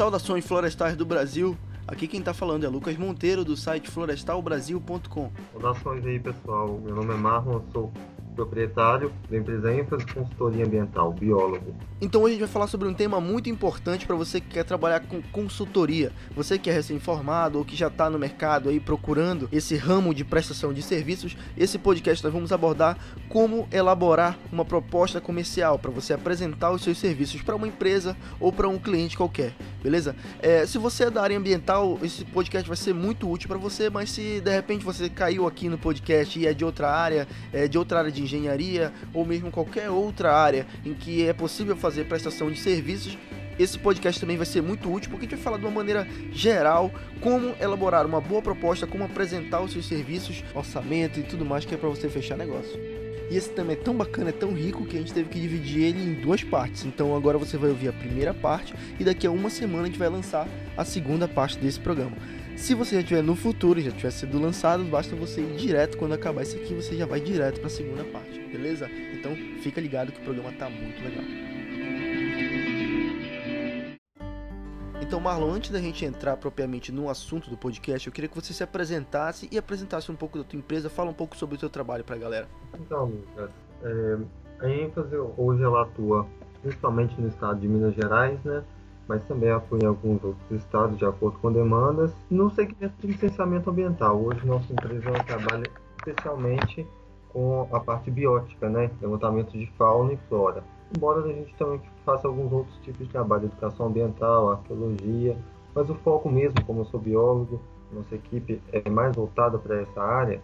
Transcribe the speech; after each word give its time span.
Saudações 0.00 0.46
florestais 0.46 0.96
do 0.96 1.04
Brasil. 1.04 1.54
Aqui 1.86 2.08
quem 2.08 2.22
tá 2.22 2.32
falando 2.32 2.64
é 2.64 2.68
Lucas 2.70 2.96
Monteiro 2.96 3.44
do 3.44 3.54
site 3.54 3.90
florestalbrasil.com. 3.90 5.30
Saudações 5.52 6.06
aí 6.06 6.18
pessoal, 6.18 6.80
meu 6.82 6.94
nome 6.94 7.12
é 7.12 7.16
Marlon, 7.18 7.60
sou 7.70 7.92
proprietário 8.40 9.12
da 9.28 9.36
empresa 9.36 9.72
ênfase 9.72 10.06
consultoria 10.06 10.64
ambiental, 10.64 11.12
biólogo. 11.12 11.74
Então 12.00 12.22
hoje 12.22 12.30
a 12.30 12.38
gente 12.38 12.46
vai 12.46 12.52
falar 12.52 12.66
sobre 12.66 12.88
um 12.88 12.94
tema 12.94 13.20
muito 13.20 13.50
importante 13.50 14.06
para 14.06 14.16
você 14.16 14.40
que 14.40 14.48
quer 14.48 14.64
trabalhar 14.64 15.00
com 15.00 15.20
consultoria. 15.20 16.10
Você 16.34 16.58
que 16.58 16.70
é 16.70 16.72
recém-formado 16.72 17.58
ou 17.58 17.64
que 17.64 17.76
já 17.76 17.88
está 17.88 18.08
no 18.08 18.18
mercado 18.18 18.70
aí 18.70 18.80
procurando 18.80 19.46
esse 19.52 19.76
ramo 19.76 20.14
de 20.14 20.24
prestação 20.24 20.72
de 20.72 20.80
serviços, 20.80 21.36
esse 21.56 21.78
podcast 21.78 22.24
nós 22.24 22.32
vamos 22.32 22.50
abordar 22.50 22.96
como 23.28 23.68
elaborar 23.70 24.38
uma 24.50 24.64
proposta 24.64 25.20
comercial 25.20 25.78
para 25.78 25.90
você 25.90 26.14
apresentar 26.14 26.70
os 26.70 26.82
seus 26.82 26.96
serviços 26.96 27.42
para 27.42 27.54
uma 27.54 27.68
empresa 27.68 28.16
ou 28.38 28.50
para 28.50 28.68
um 28.68 28.78
cliente 28.78 29.16
qualquer, 29.16 29.52
beleza? 29.82 30.16
É, 30.40 30.64
se 30.64 30.78
você 30.78 31.04
é 31.04 31.10
da 31.10 31.22
área 31.22 31.36
ambiental, 31.36 31.98
esse 32.02 32.24
podcast 32.24 32.66
vai 32.66 32.76
ser 32.76 32.94
muito 32.94 33.30
útil 33.30 33.48
para 33.48 33.58
você, 33.58 33.90
mas 33.90 34.10
se 34.10 34.40
de 34.40 34.50
repente 34.50 34.84
você 34.84 35.10
caiu 35.10 35.46
aqui 35.46 35.68
no 35.68 35.76
podcast 35.76 36.38
e 36.38 36.46
é 36.46 36.54
de 36.54 36.64
outra 36.64 36.90
área, 36.90 37.28
é 37.52 37.68
de 37.68 37.76
outra 37.76 37.98
área 37.98 38.10
de 38.10 38.29
engenharia 38.36 38.92
ou 39.12 39.24
mesmo 39.24 39.50
qualquer 39.50 39.90
outra 39.90 40.32
área 40.32 40.66
em 40.84 40.94
que 40.94 41.26
é 41.26 41.32
possível 41.32 41.76
fazer 41.76 42.04
prestação 42.04 42.50
de 42.50 42.58
serviços, 42.58 43.18
esse 43.58 43.78
podcast 43.78 44.18
também 44.18 44.36
vai 44.36 44.46
ser 44.46 44.62
muito 44.62 44.90
útil 44.90 45.10
porque 45.10 45.26
a 45.26 45.28
gente 45.28 45.36
vai 45.36 45.44
falar 45.44 45.58
de 45.58 45.64
uma 45.64 45.70
maneira 45.70 46.06
geral 46.32 46.90
como 47.20 47.54
elaborar 47.60 48.06
uma 48.06 48.20
boa 48.20 48.40
proposta, 48.40 48.86
como 48.86 49.04
apresentar 49.04 49.60
os 49.60 49.72
seus 49.72 49.86
serviços, 49.86 50.42
orçamento 50.54 51.20
e 51.20 51.22
tudo 51.22 51.44
mais 51.44 51.64
que 51.64 51.74
é 51.74 51.76
para 51.76 51.88
você 51.88 52.08
fechar 52.08 52.38
negócio. 52.38 52.80
E 53.30 53.36
esse 53.36 53.50
tema 53.50 53.72
é 53.72 53.76
tão 53.76 53.94
bacana, 53.94 54.30
é 54.30 54.32
tão 54.32 54.52
rico 54.52 54.84
que 54.84 54.96
a 54.96 55.00
gente 55.00 55.12
teve 55.12 55.28
que 55.28 55.38
dividir 55.38 55.82
ele 55.82 56.02
em 56.02 56.14
duas 56.14 56.42
partes. 56.42 56.84
Então 56.84 57.14
agora 57.14 57.38
você 57.38 57.56
vai 57.56 57.70
ouvir 57.70 57.88
a 57.88 57.92
primeira 57.92 58.34
parte 58.34 58.74
e 58.98 59.04
daqui 59.04 59.26
a 59.26 59.30
uma 59.30 59.50
semana 59.50 59.84
a 59.84 59.86
gente 59.86 59.98
vai 59.98 60.08
lançar 60.08 60.48
a 60.76 60.84
segunda 60.84 61.28
parte 61.28 61.58
desse 61.58 61.78
programa. 61.78 62.16
Se 62.60 62.74
você 62.74 63.00
já 63.00 63.02
tiver 63.02 63.22
no 63.22 63.34
futuro, 63.34 63.80
já 63.80 63.90
tiver 63.90 64.10
sido 64.10 64.38
lançado, 64.38 64.84
basta 64.84 65.16
você 65.16 65.40
ir 65.40 65.56
direto 65.56 65.96
quando 65.96 66.12
acabar 66.12 66.42
isso 66.42 66.56
aqui, 66.56 66.74
você 66.74 66.94
já 66.94 67.06
vai 67.06 67.18
direto 67.18 67.58
para 67.58 67.68
a 67.68 67.70
segunda 67.70 68.04
parte, 68.04 68.38
beleza? 68.38 68.86
Então 69.14 69.34
fica 69.62 69.80
ligado 69.80 70.12
que 70.12 70.20
o 70.20 70.22
programa 70.22 70.52
tá 70.52 70.68
muito 70.68 71.02
legal. 71.02 71.24
Então, 75.00 75.18
Marlon, 75.18 75.52
antes 75.52 75.70
da 75.70 75.80
gente 75.80 76.04
entrar 76.04 76.36
propriamente 76.36 76.92
no 76.92 77.08
assunto 77.08 77.48
do 77.48 77.56
podcast, 77.56 78.06
eu 78.06 78.12
queria 78.12 78.28
que 78.28 78.36
você 78.36 78.52
se 78.52 78.62
apresentasse 78.62 79.48
e 79.50 79.56
apresentasse 79.56 80.12
um 80.12 80.14
pouco 80.14 80.36
da 80.36 80.44
tua 80.44 80.58
empresa, 80.58 80.90
fala 80.90 81.10
um 81.10 81.14
pouco 81.14 81.38
sobre 81.38 81.56
o 81.56 81.58
teu 81.58 81.70
trabalho 81.70 82.04
para 82.04 82.14
a 82.14 82.18
galera. 82.18 82.48
Então, 82.78 83.06
Lucas, 83.06 83.50
é, 83.82 84.18
a 84.60 84.68
ênfase 84.68 85.16
hoje 85.16 85.62
ela 85.62 85.82
atua 85.82 86.26
principalmente 86.60 87.18
no 87.18 87.26
estado 87.28 87.58
de 87.58 87.66
Minas 87.66 87.94
Gerais, 87.94 88.38
né? 88.44 88.62
Mas 89.10 89.24
também 89.24 89.50
atua 89.50 89.76
em 89.82 89.86
alguns 89.86 90.22
outros 90.22 90.52
estados 90.52 90.96
de 90.96 91.04
acordo 91.04 91.36
com 91.40 91.50
demandas. 91.50 92.14
No 92.30 92.48
segmento 92.48 92.94
de 93.00 93.08
licenciamento 93.08 93.68
ambiental, 93.68 94.22
hoje 94.22 94.46
nossa 94.46 94.72
empresa 94.72 95.10
trabalha 95.26 95.64
especialmente 95.98 96.86
com 97.32 97.66
a 97.72 97.80
parte 97.80 98.08
biótica, 98.08 98.68
né? 98.68 98.88
levantamento 99.02 99.50
de 99.50 99.66
fauna 99.76 100.12
e 100.12 100.16
flora. 100.28 100.62
Embora 100.96 101.24
a 101.24 101.26
gente 101.26 101.52
também 101.56 101.80
faça 102.04 102.28
alguns 102.28 102.52
outros 102.52 102.76
tipos 102.84 103.04
de 103.04 103.12
trabalho, 103.12 103.46
educação 103.46 103.86
ambiental, 103.86 104.52
arqueologia, 104.52 105.36
mas 105.74 105.90
o 105.90 105.94
foco 105.96 106.30
mesmo, 106.30 106.64
como 106.64 106.82
eu 106.82 106.84
sou 106.84 107.00
biólogo, 107.00 107.60
nossa 107.92 108.14
equipe 108.14 108.62
é 108.72 108.88
mais 108.88 109.16
voltada 109.16 109.58
para 109.58 109.80
essa 109.80 110.00
área, 110.00 110.40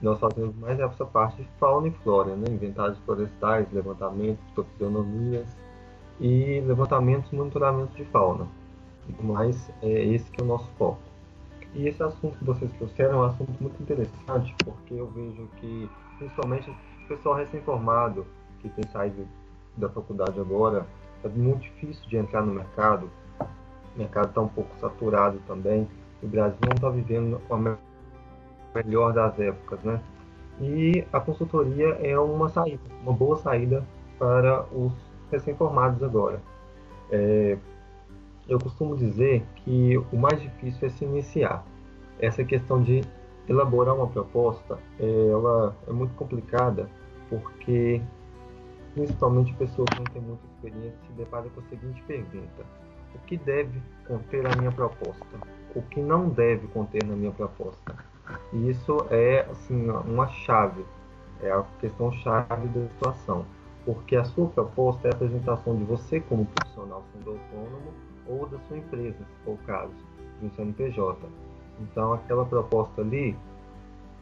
nós 0.00 0.20
fazemos 0.20 0.54
mais 0.54 0.78
essa 0.78 1.04
parte 1.04 1.42
de 1.42 1.48
fauna 1.58 1.88
e 1.88 1.90
flora, 2.04 2.36
né? 2.36 2.44
inventários 2.48 2.98
florestais, 3.00 3.66
levantamentos, 3.72 4.44
taxonomias, 4.54 5.63
e 6.20 6.60
levantamentos 6.60 7.32
e 7.32 7.36
monitoramento 7.36 7.94
de 7.96 8.04
fauna. 8.06 8.46
Mas 9.20 9.70
é 9.82 10.04
esse 10.04 10.30
que 10.30 10.40
é 10.40 10.44
o 10.44 10.46
nosso 10.46 10.70
foco. 10.78 10.98
E 11.74 11.88
esse 11.88 12.02
assunto 12.02 12.38
que 12.38 12.44
vocês 12.44 12.72
trouxeram 12.74 13.14
é 13.14 13.16
um 13.16 13.24
assunto 13.24 13.52
muito 13.60 13.82
interessante, 13.82 14.54
porque 14.64 14.94
eu 14.94 15.08
vejo 15.08 15.48
que, 15.60 15.90
principalmente 16.18 16.70
o 16.70 17.08
pessoal 17.08 17.34
recém-formado, 17.34 18.24
que 18.60 18.68
tem 18.68 18.84
saído 18.90 19.26
da 19.76 19.88
faculdade 19.88 20.38
agora, 20.38 20.86
é 21.24 21.28
muito 21.28 21.62
difícil 21.62 22.08
de 22.08 22.16
entrar 22.16 22.42
no 22.42 22.54
mercado. 22.54 23.10
O 23.40 23.98
mercado 23.98 24.28
está 24.28 24.40
um 24.40 24.48
pouco 24.48 24.70
saturado 24.78 25.38
também. 25.46 25.88
O 26.22 26.26
Brasil 26.28 26.58
não 26.62 26.74
está 26.74 26.88
vivendo 26.88 27.40
a 27.50 27.76
melhor 28.82 29.12
das 29.12 29.38
épocas, 29.38 29.82
né? 29.82 30.00
E 30.60 31.04
a 31.12 31.20
consultoria 31.20 31.88
é 32.00 32.18
uma 32.18 32.48
saída, 32.48 32.82
uma 33.02 33.12
boa 33.12 33.36
saída 33.36 33.84
para 34.18 34.64
os 34.72 34.92
recém-formados 35.30 36.02
agora. 36.02 36.40
É, 37.10 37.56
eu 38.48 38.58
costumo 38.58 38.96
dizer 38.96 39.44
que 39.56 39.96
o 40.12 40.16
mais 40.16 40.40
difícil 40.40 40.86
é 40.86 40.90
se 40.90 41.04
iniciar. 41.04 41.64
Essa 42.18 42.44
questão 42.44 42.82
de 42.82 43.02
elaborar 43.48 43.94
uma 43.94 44.06
proposta, 44.06 44.78
é, 44.98 45.28
ela 45.28 45.74
é 45.86 45.92
muito 45.92 46.14
complicada 46.14 46.88
porque 47.28 48.00
principalmente 48.94 49.52
pessoas 49.54 49.88
que 49.90 49.98
não 49.98 50.04
têm 50.04 50.22
muita 50.22 50.46
experiência 50.46 50.98
se 51.06 51.12
deparam 51.14 51.48
com 51.50 51.60
a 51.60 51.64
seguinte 51.64 52.02
pergunta: 52.06 52.64
o 53.14 53.18
que 53.26 53.36
deve 53.36 53.80
conter 54.06 54.46
a 54.46 54.56
minha 54.56 54.72
proposta? 54.72 55.38
O 55.74 55.82
que 55.82 56.00
não 56.00 56.28
deve 56.28 56.66
conter 56.68 57.04
na 57.04 57.16
minha 57.16 57.32
proposta? 57.32 57.96
E 58.52 58.70
isso 58.70 58.96
é 59.10 59.40
assim 59.50 59.90
uma 59.90 60.28
chave, 60.28 60.84
é 61.42 61.50
a 61.50 61.62
questão 61.80 62.12
chave 62.12 62.68
da 62.68 62.88
situação 62.88 63.44
porque 63.84 64.16
a 64.16 64.24
sua 64.24 64.48
proposta 64.48 65.08
é 65.08 65.10
a 65.10 65.14
apresentação 65.14 65.76
de 65.76 65.84
você 65.84 66.20
como 66.20 66.46
profissional 66.46 67.04
sendo 67.12 67.30
autônomo 67.30 67.92
ou 68.26 68.46
da 68.46 68.58
sua 68.60 68.78
empresa, 68.78 69.18
se 69.18 69.44
for 69.44 69.52
o 69.52 69.58
caso, 69.66 69.92
de 70.40 70.46
um 70.46 70.50
CNPJ. 70.50 71.18
Então, 71.80 72.14
aquela 72.14 72.44
proposta 72.44 73.02
ali, 73.02 73.36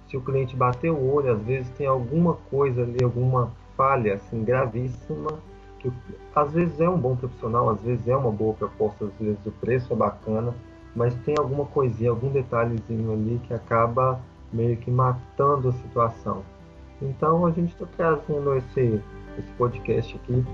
se 0.08 0.16
o 0.16 0.20
cliente 0.20 0.56
bater 0.56 0.90
o 0.90 1.14
olho, 1.14 1.32
às 1.32 1.42
vezes 1.42 1.70
tem 1.72 1.86
alguma 1.86 2.34
coisa 2.50 2.82
ali, 2.82 3.02
alguma 3.02 3.52
falha 3.76 4.14
assim, 4.14 4.42
gravíssima, 4.42 5.38
que 5.78 5.92
às 6.34 6.52
vezes 6.52 6.80
é 6.80 6.88
um 6.88 6.98
bom 6.98 7.16
profissional, 7.16 7.70
às 7.70 7.80
vezes 7.80 8.06
é 8.08 8.16
uma 8.16 8.30
boa 8.30 8.54
proposta, 8.54 9.04
às 9.04 9.12
vezes 9.20 9.44
o 9.46 9.50
preço 9.52 9.92
é 9.92 9.96
bacana, 9.96 10.54
mas 10.94 11.14
tem 11.24 11.34
alguma 11.38 11.64
coisinha, 11.66 12.10
algum 12.10 12.30
detalhezinho 12.30 13.12
ali 13.12 13.40
que 13.46 13.54
acaba 13.54 14.20
meio 14.52 14.76
que 14.76 14.90
matando 14.90 15.68
a 15.68 15.72
situação. 15.72 16.42
Então 17.00 17.46
a 17.46 17.50
gente 17.50 17.72
está 17.72 17.86
trazendo 17.96 18.54
esse 18.56 19.02
esse 19.38 19.50
podcast 19.52 20.16
aqui 20.16 20.44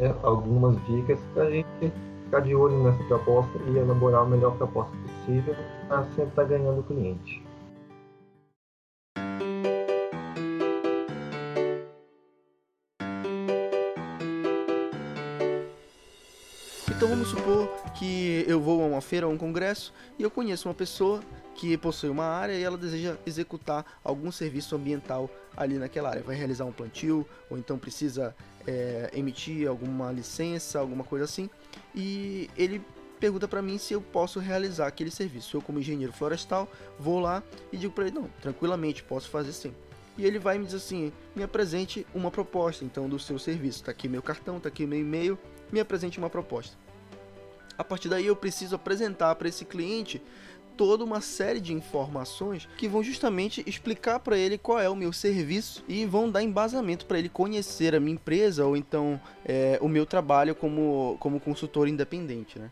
é 0.00 0.14
algumas 0.22 0.76
dicas 0.86 1.18
para 1.34 1.44
a 1.44 1.50
gente 1.50 1.92
ficar 2.24 2.40
de 2.40 2.54
olho 2.54 2.82
nessa 2.84 3.02
proposta 3.04 3.58
e 3.66 3.76
elaborar 3.76 4.22
a 4.22 4.26
melhor 4.26 4.56
proposta 4.56 4.96
possível 4.96 5.54
para 5.88 6.04
sempre 6.04 6.24
estar 6.24 6.42
tá 6.42 6.44
ganhando 6.44 6.82
cliente. 6.84 7.42
Então 17.00 17.08
vamos 17.08 17.28
supor 17.28 17.66
que 17.98 18.44
eu 18.46 18.60
vou 18.60 18.82
a 18.82 18.86
uma 18.86 19.00
feira 19.00 19.26
ou 19.26 19.32
um 19.32 19.38
congresso 19.38 19.90
e 20.18 20.22
eu 20.22 20.30
conheço 20.30 20.68
uma 20.68 20.74
pessoa 20.74 21.20
que 21.60 21.76
possui 21.76 22.08
uma 22.08 22.24
área 22.24 22.54
e 22.54 22.62
ela 22.62 22.78
deseja 22.78 23.18
executar 23.26 23.84
algum 24.02 24.32
serviço 24.32 24.74
ambiental 24.74 25.28
ali 25.54 25.76
naquela 25.76 26.08
área. 26.08 26.22
Vai 26.22 26.34
realizar 26.34 26.64
um 26.64 26.72
plantio 26.72 27.26
ou 27.50 27.58
então 27.58 27.78
precisa 27.78 28.34
é, 28.66 29.10
emitir 29.12 29.68
alguma 29.68 30.10
licença, 30.10 30.78
alguma 30.78 31.04
coisa 31.04 31.26
assim. 31.26 31.50
E 31.94 32.48
ele 32.56 32.82
pergunta 33.20 33.46
para 33.46 33.60
mim 33.60 33.76
se 33.76 33.92
eu 33.92 34.00
posso 34.00 34.40
realizar 34.40 34.86
aquele 34.86 35.10
serviço. 35.10 35.54
Eu, 35.58 35.60
como 35.60 35.78
engenheiro 35.78 36.14
florestal, 36.14 36.66
vou 36.98 37.20
lá 37.20 37.42
e 37.70 37.76
digo 37.76 37.92
para 37.92 38.06
ele: 38.06 38.14
não, 38.14 38.30
tranquilamente, 38.40 39.02
posso 39.02 39.28
fazer 39.28 39.52
sim. 39.52 39.74
E 40.16 40.24
ele 40.24 40.38
vai 40.38 40.56
me 40.56 40.64
dizer 40.64 40.78
assim: 40.78 41.12
me 41.36 41.42
apresente 41.42 42.06
uma 42.14 42.30
proposta 42.30 42.86
então 42.86 43.06
do 43.06 43.18
seu 43.18 43.38
serviço. 43.38 43.84
Tá 43.84 43.90
aqui 43.90 44.08
meu 44.08 44.22
cartão, 44.22 44.58
tá 44.58 44.70
aqui 44.70 44.86
meu 44.86 44.98
e-mail, 44.98 45.38
me 45.70 45.78
apresente 45.78 46.18
uma 46.18 46.30
proposta. 46.30 46.74
A 47.76 47.84
partir 47.84 48.08
daí 48.08 48.26
eu 48.26 48.36
preciso 48.36 48.76
apresentar 48.76 49.34
para 49.34 49.48
esse 49.48 49.66
cliente 49.66 50.22
toda 50.76 51.04
uma 51.04 51.20
série 51.20 51.60
de 51.60 51.72
informações 51.72 52.68
que 52.76 52.88
vão 52.88 53.02
justamente 53.02 53.62
explicar 53.66 54.20
para 54.20 54.36
ele 54.36 54.56
qual 54.56 54.78
é 54.78 54.88
o 54.88 54.96
meu 54.96 55.12
serviço 55.12 55.84
e 55.88 56.04
vão 56.06 56.30
dar 56.30 56.42
embasamento 56.42 57.06
para 57.06 57.18
ele 57.18 57.28
conhecer 57.28 57.94
a 57.94 58.00
minha 58.00 58.14
empresa 58.14 58.64
ou 58.64 58.76
então 58.76 59.20
é, 59.44 59.78
o 59.80 59.88
meu 59.88 60.06
trabalho 60.06 60.54
como, 60.54 61.16
como 61.20 61.40
consultor 61.40 61.88
independente, 61.88 62.58
né? 62.58 62.70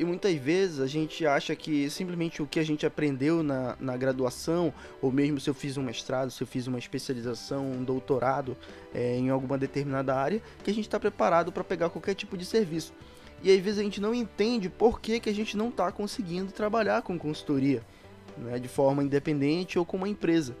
E 0.00 0.04
muitas 0.04 0.34
vezes 0.34 0.80
a 0.80 0.86
gente 0.86 1.26
acha 1.26 1.54
que 1.54 1.90
simplesmente 1.90 2.40
o 2.40 2.46
que 2.46 2.58
a 2.58 2.64
gente 2.64 2.86
aprendeu 2.86 3.42
na, 3.42 3.76
na 3.78 3.98
graduação, 3.98 4.72
ou 5.02 5.12
mesmo 5.12 5.38
se 5.38 5.50
eu 5.50 5.52
fiz 5.52 5.76
um 5.76 5.82
mestrado, 5.82 6.30
se 6.30 6.42
eu 6.42 6.46
fiz 6.46 6.66
uma 6.66 6.78
especialização, 6.78 7.70
um 7.70 7.84
doutorado 7.84 8.56
é, 8.94 9.18
em 9.18 9.28
alguma 9.28 9.58
determinada 9.58 10.14
área, 10.14 10.40
que 10.64 10.70
a 10.70 10.74
gente 10.74 10.86
está 10.86 10.98
preparado 10.98 11.52
para 11.52 11.62
pegar 11.62 11.90
qualquer 11.90 12.14
tipo 12.14 12.38
de 12.38 12.46
serviço. 12.46 12.94
E 13.42 13.50
às 13.50 13.60
vezes 13.60 13.78
a 13.78 13.82
gente 13.82 14.00
não 14.00 14.14
entende 14.14 14.68
por 14.68 15.00
que, 15.00 15.20
que 15.20 15.30
a 15.30 15.34
gente 15.34 15.56
não 15.56 15.68
está 15.68 15.90
conseguindo 15.90 16.52
trabalhar 16.52 17.02
com 17.02 17.18
consultoria, 17.18 17.82
né, 18.36 18.58
de 18.58 18.68
forma 18.68 19.02
independente 19.02 19.78
ou 19.78 19.84
com 19.84 19.96
uma 19.96 20.08
empresa. 20.08 20.56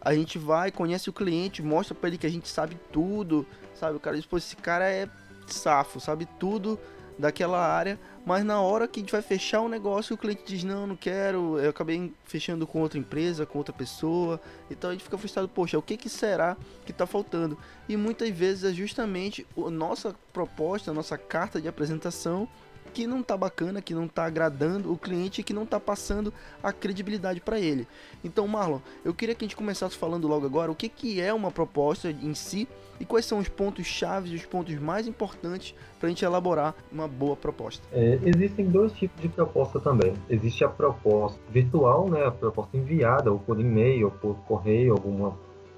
A 0.00 0.14
gente 0.14 0.36
vai, 0.38 0.72
conhece 0.72 1.08
o 1.08 1.12
cliente, 1.12 1.62
mostra 1.62 1.94
para 1.94 2.08
ele 2.08 2.18
que 2.18 2.26
a 2.26 2.30
gente 2.30 2.48
sabe 2.48 2.76
tudo, 2.90 3.46
sabe? 3.74 3.96
O 3.96 4.00
cara 4.00 4.16
diz, 4.16 4.26
pô, 4.26 4.36
esse 4.36 4.56
cara 4.56 4.90
é 4.90 5.08
safo, 5.46 6.00
sabe 6.00 6.26
tudo 6.40 6.78
daquela 7.18 7.58
área, 7.58 7.98
mas 8.24 8.44
na 8.44 8.60
hora 8.60 8.86
que 8.86 9.00
a 9.00 9.02
gente 9.02 9.12
vai 9.12 9.22
fechar 9.22 9.60
o 9.60 9.68
negócio, 9.68 10.14
o 10.14 10.18
cliente 10.18 10.42
diz: 10.46 10.64
Não, 10.64 10.86
não 10.86 10.96
quero, 10.96 11.58
eu 11.58 11.70
acabei 11.70 12.12
fechando 12.24 12.66
com 12.66 12.80
outra 12.80 12.98
empresa, 12.98 13.44
com 13.44 13.58
outra 13.58 13.72
pessoa. 13.72 14.40
Então 14.70 14.90
a 14.90 14.92
gente 14.92 15.04
fica 15.04 15.18
frustrado: 15.18 15.48
Poxa, 15.48 15.78
o 15.78 15.82
que, 15.82 15.96
que 15.96 16.08
será 16.08 16.56
que 16.84 16.92
está 16.92 17.06
faltando? 17.06 17.58
E 17.88 17.96
muitas 17.96 18.30
vezes 18.30 18.64
é 18.64 18.72
justamente 18.72 19.46
a 19.56 19.70
nossa 19.70 20.14
proposta, 20.32 20.90
a 20.90 20.94
nossa 20.94 21.18
carta 21.18 21.60
de 21.60 21.68
apresentação 21.68 22.48
que 22.92 23.06
não 23.06 23.22
tá 23.22 23.36
bacana, 23.36 23.80
que 23.80 23.94
não 23.94 24.06
tá 24.06 24.24
agradando 24.24 24.92
o 24.92 24.98
cliente, 24.98 25.42
que 25.42 25.52
não 25.52 25.64
tá 25.64 25.80
passando 25.80 26.32
a 26.62 26.72
credibilidade 26.72 27.40
para 27.40 27.58
ele. 27.58 27.86
Então, 28.22 28.46
Marlon, 28.46 28.78
eu 29.04 29.14
queria 29.14 29.34
que 29.34 29.44
a 29.44 29.48
gente 29.48 29.56
começasse 29.56 29.96
falando 29.96 30.28
logo 30.28 30.46
agora 30.46 30.70
o 30.70 30.74
que, 30.74 30.88
que 30.88 31.20
é 31.20 31.32
uma 31.32 31.50
proposta 31.50 32.10
em 32.10 32.34
si 32.34 32.68
e 33.00 33.04
quais 33.04 33.24
são 33.24 33.38
os 33.38 33.48
pontos 33.48 33.86
chaves 33.86 34.32
os 34.32 34.46
pontos 34.46 34.78
mais 34.78 35.08
importantes 35.08 35.74
para 35.98 36.06
a 36.06 36.10
gente 36.10 36.24
elaborar 36.24 36.74
uma 36.92 37.08
boa 37.08 37.34
proposta. 37.34 37.84
É, 37.92 38.18
existem 38.24 38.66
dois 38.66 38.92
tipos 38.92 39.20
de 39.20 39.28
proposta 39.28 39.80
também. 39.80 40.14
Existe 40.28 40.64
a 40.64 40.68
proposta 40.68 41.40
virtual, 41.50 42.08
né, 42.08 42.24
a 42.24 42.30
proposta 42.30 42.76
enviada 42.76 43.32
ou 43.32 43.38
por 43.38 43.58
e-mail, 43.58 44.06
ou 44.06 44.10
por 44.12 44.36
correio, 44.46 44.92
alguma, 44.92 45.36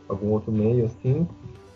algum 0.09 0.29
outro 0.29 0.53
meio 0.53 0.85
assim, 0.85 1.27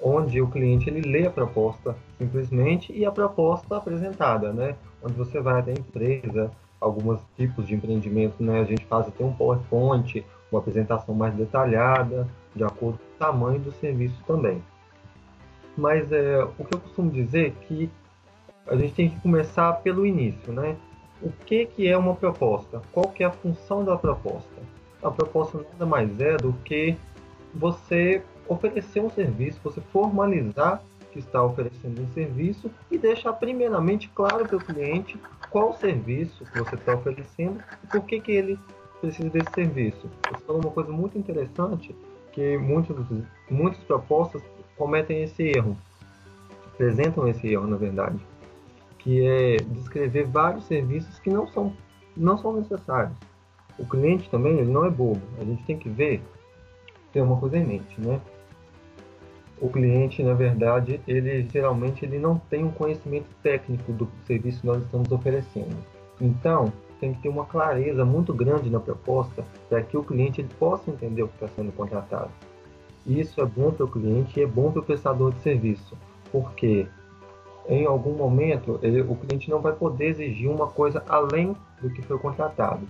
onde 0.03 0.41
o 0.41 0.49
cliente 0.49 0.89
ele 0.89 1.01
lê 1.01 1.27
a 1.27 1.31
proposta 1.31 1.97
simplesmente 2.19 2.93
e 2.93 3.05
a 3.05 3.11
proposta 3.11 3.77
apresentada, 3.77 4.53
né? 4.53 4.77
Onde 5.03 5.15
você 5.15 5.41
vai 5.41 5.61
até 5.61 5.71
a 5.73 5.75
empresa, 5.75 6.51
alguns 6.81 7.21
tipos 7.37 7.67
de 7.67 7.75
empreendimento, 7.75 8.43
né? 8.43 8.61
A 8.61 8.65
gente 8.65 8.85
faz 8.87 9.09
até 9.09 9.25
um 9.25 9.33
PowerPoint, 9.33 10.25
uma 10.51 10.61
apresentação 10.61 11.15
mais 11.15 11.35
detalhada, 11.35 12.29
de 12.55 12.65
acordo 12.65 12.99
com 12.99 13.05
o 13.05 13.19
tamanho 13.19 13.59
do 13.61 13.73
serviço 13.73 14.17
também. 14.27 14.63
Mas 15.77 16.11
é, 16.11 16.43
o 16.59 16.65
que 16.65 16.75
eu 16.75 16.81
costumo 16.81 17.11
dizer 17.11 17.49
é 17.49 17.67
que 17.67 17.91
a 18.67 18.77
gente 18.77 18.95
tem 18.95 19.11
que 19.11 19.21
começar 19.21 19.73
pelo 19.75 20.05
início, 20.05 20.53
né? 20.53 20.77
O 21.23 21.31
que, 21.31 21.67
que 21.67 21.89
é 21.89 21.97
uma 21.97 22.15
proposta? 22.15 22.81
Qual 22.93 23.09
que 23.09 23.23
é 23.23 23.27
a 23.27 23.31
função 23.31 23.85
da 23.85 23.97
proposta? 23.97 24.61
A 25.03 25.11
proposta 25.11 25.59
nada 25.73 25.87
mais 25.87 26.21
é 26.21 26.37
do 26.37 26.53
que 26.65 26.97
você 27.55 28.23
oferecer 28.49 29.01
um 29.01 29.11
serviço, 29.11 29.61
você 29.63 29.81
formalizar 29.81 30.83
que 31.19 31.27
está 31.27 31.43
oferecendo 31.43 32.01
um 32.01 32.09
serviço 32.13 32.71
e 32.91 32.97
deixar 32.97 33.33
primeiramente 33.33 34.09
claro 34.15 34.47
para 34.47 34.57
o 34.57 34.61
cliente 34.61 35.19
qual 35.51 35.75
serviço 35.75 36.45
que 36.45 36.59
você 36.59 36.77
está 36.77 36.95
oferecendo 36.95 37.61
e 37.83 37.87
por 37.89 38.03
que, 38.03 38.21
que 38.21 38.33
ele 38.33 38.59
precisa 39.01 39.29
desse 39.29 39.53
serviço. 39.53 40.09
Você 40.31 40.45
falou 40.45 40.63
uma 40.63 40.71
coisa 40.71 40.93
muito 40.93 41.19
interessante, 41.19 41.95
que 42.33 42.57
muitas, 42.57 42.97
muitas 43.51 43.83
propostas 43.85 44.43
cometem 44.77 45.23
esse 45.23 45.43
erro, 45.43 45.77
apresentam 46.67 47.27
esse 47.27 47.49
erro, 47.49 47.67
na 47.67 47.77
verdade, 47.77 48.19
que 48.99 49.27
é 49.27 49.57
descrever 49.57 50.25
vários 50.25 50.65
serviços 50.67 51.19
que 51.19 51.31
não 51.31 51.49
são, 51.49 51.73
não 52.17 52.39
são 52.39 52.53
necessários. 52.53 53.17
O 53.77 53.87
cliente 53.87 54.31
também 54.31 54.59
ele 54.59 54.71
não 54.71 54.85
é 54.85 54.91
bobo, 54.91 55.23
a 55.41 55.45
gente 55.45 55.65
tem 55.65 55.79
que 55.79 55.89
ver, 55.89 56.23
ter 57.13 57.21
uma 57.23 57.37
coisa 57.39 57.57
em 57.57 57.65
mente, 57.65 58.01
né? 58.01 58.21
O 59.61 59.69
cliente, 59.69 60.23
na 60.23 60.35
verdade, 60.35 61.01
ele 61.07 61.49
geralmente 61.51 62.05
ele 62.05 62.19
não 62.19 62.39
tem 62.39 62.65
um 62.65 62.71
conhecimento 62.71 63.27
técnico 63.43 63.93
do 63.93 64.09
serviço 64.25 64.61
que 64.61 64.67
nós 64.67 64.83
estamos 64.83 65.11
oferecendo. 65.11 65.77
Então, 66.21 66.73
tem 67.01 67.15
que 67.15 67.23
ter 67.23 67.29
uma 67.29 67.45
clareza 67.45 68.05
muito 68.05 68.33
grande 68.33 68.71
na 68.71 68.81
proposta 68.81 69.45
para 69.69 69.83
que 69.83 69.97
o 69.97 70.03
cliente 70.03 70.41
ele 70.41 70.51
possa 70.59 70.91
entender 70.91 71.23
o 71.23 71.29
que 71.29 71.35
está 71.35 71.49
sendo 71.49 71.73
contratado. 71.73 72.31
Isso 73.07 73.41
é 73.41 73.45
bom 73.45 73.71
para 73.71 73.85
o 73.85 73.91
cliente 73.91 74.39
e 74.39 74.43
é 74.43 74.47
bom 74.47 74.71
para 74.71 74.81
o 74.81 74.85
prestador 74.85 75.33
de 75.33 75.41
serviço, 75.41 75.97
porque 76.31 76.87
em 77.69 77.87
algum 77.87 78.15
momento 78.15 78.79
ele, 78.83 79.01
o 79.01 79.15
cliente 79.15 79.51
não 79.51 79.61
vai 79.61 79.73
poder 79.73 80.07
exigir 80.07 80.51
uma 80.51 80.67
coisa 80.67 81.03
além 81.09 81.57
do 81.81 81.91
que 81.91 82.03
foi 82.03 82.19
contratado. 82.19 82.87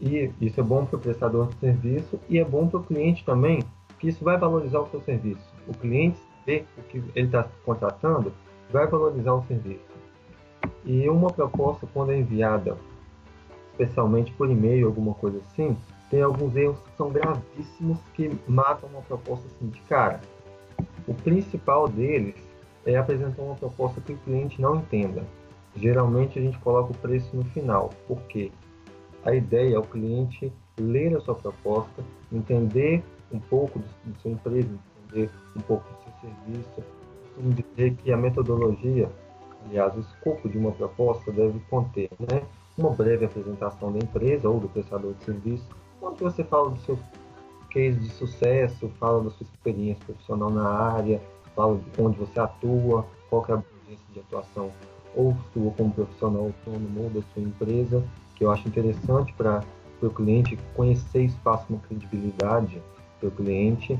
E 0.00 0.30
isso 0.40 0.58
é 0.58 0.62
bom 0.62 0.86
para 0.86 0.96
o 0.96 1.00
prestador 1.00 1.48
de 1.48 1.56
serviço 1.56 2.18
e 2.28 2.38
é 2.38 2.44
bom 2.44 2.66
para 2.66 2.80
o 2.80 2.82
cliente 2.82 3.24
também, 3.24 3.62
que 3.98 4.08
isso 4.08 4.24
vai 4.24 4.38
valorizar 4.38 4.80
o 4.80 4.88
seu 4.88 5.00
serviço 5.02 5.59
o 5.70 5.74
cliente 5.74 6.20
vê 6.44 6.64
o 6.76 6.82
que 6.82 6.98
ele 7.14 7.26
está 7.26 7.46
contratando, 7.64 8.32
vai 8.70 8.86
valorizar 8.86 9.32
o 9.32 9.44
serviço. 9.44 9.80
E 10.84 11.08
uma 11.08 11.30
proposta, 11.30 11.86
quando 11.92 12.12
é 12.12 12.18
enviada, 12.18 12.76
especialmente 13.70 14.32
por 14.32 14.50
e-mail, 14.50 14.88
alguma 14.88 15.14
coisa 15.14 15.38
assim, 15.38 15.76
tem 16.10 16.22
alguns 16.22 16.56
erros 16.56 16.78
que 16.80 16.96
são 16.96 17.10
gravíssimos 17.10 17.98
que 18.14 18.36
matam 18.48 18.88
uma 18.90 19.02
proposta 19.02 19.46
assim 19.46 19.68
de 19.68 19.80
cara. 19.82 20.20
O 21.06 21.14
principal 21.14 21.88
deles 21.88 22.34
é 22.84 22.96
apresentar 22.96 23.42
uma 23.42 23.54
proposta 23.54 24.00
que 24.00 24.12
o 24.12 24.18
cliente 24.18 24.60
não 24.60 24.76
entenda. 24.76 25.22
Geralmente 25.76 26.38
a 26.38 26.42
gente 26.42 26.58
coloca 26.58 26.92
o 26.92 26.96
preço 26.96 27.34
no 27.36 27.44
final, 27.44 27.90
porque 28.08 28.50
a 29.24 29.32
ideia 29.34 29.76
é 29.76 29.78
o 29.78 29.82
cliente 29.82 30.52
ler 30.76 31.16
a 31.16 31.20
sua 31.20 31.34
proposta, 31.34 32.02
entender 32.32 33.04
um 33.30 33.38
pouco 33.38 33.78
do, 33.78 33.84
do 34.04 34.20
seu 34.20 34.32
empresa, 34.32 34.68
entender 35.10 35.30
um 35.56 35.60
pouco 35.60 35.84
do 35.84 36.02
seu 36.02 36.30
serviço. 36.30 36.82
Costumo 37.24 37.52
dizer 37.52 37.94
que 37.96 38.12
a 38.12 38.16
metodologia, 38.16 39.10
aliás, 39.66 39.94
o 39.96 40.00
escopo 40.00 40.48
de 40.48 40.58
uma 40.58 40.72
proposta 40.72 41.32
deve 41.32 41.58
conter 41.70 42.10
né, 42.18 42.42
uma 42.78 42.90
breve 42.90 43.24
apresentação 43.24 43.92
da 43.92 43.98
empresa 43.98 44.48
ou 44.48 44.60
do 44.60 44.68
prestador 44.68 45.14
de 45.14 45.24
serviço, 45.24 45.66
onde 46.00 46.22
você 46.22 46.44
fala 46.44 46.70
do 46.70 46.80
seu 46.80 46.98
case 47.70 47.98
de 47.98 48.10
sucesso, 48.10 48.90
fala 48.98 49.22
da 49.22 49.30
sua 49.30 49.44
experiência 49.44 50.04
profissional 50.04 50.50
na 50.50 50.68
área, 50.68 51.20
fala 51.54 51.76
de 51.76 52.02
onde 52.02 52.18
você 52.18 52.40
atua, 52.40 53.06
qual 53.28 53.44
é 53.48 53.52
a 53.52 53.54
abrangência 53.54 54.06
de 54.12 54.20
atuação 54.20 54.70
ou 55.14 55.36
sua 55.52 55.70
como 55.72 55.92
profissional 55.92 56.44
autônomo 56.44 57.04
ou 57.04 57.10
da 57.10 57.22
sua 57.32 57.42
empresa, 57.42 58.02
que 58.34 58.44
eu 58.44 58.50
acho 58.50 58.66
interessante 58.66 59.32
para 59.34 59.62
o 60.02 60.10
cliente 60.10 60.58
conhecer 60.74 61.24
isso, 61.24 61.36
passa 61.44 61.66
uma 61.68 61.78
credibilidade 61.80 62.80
para 63.18 63.28
o 63.28 63.32
cliente 63.32 63.98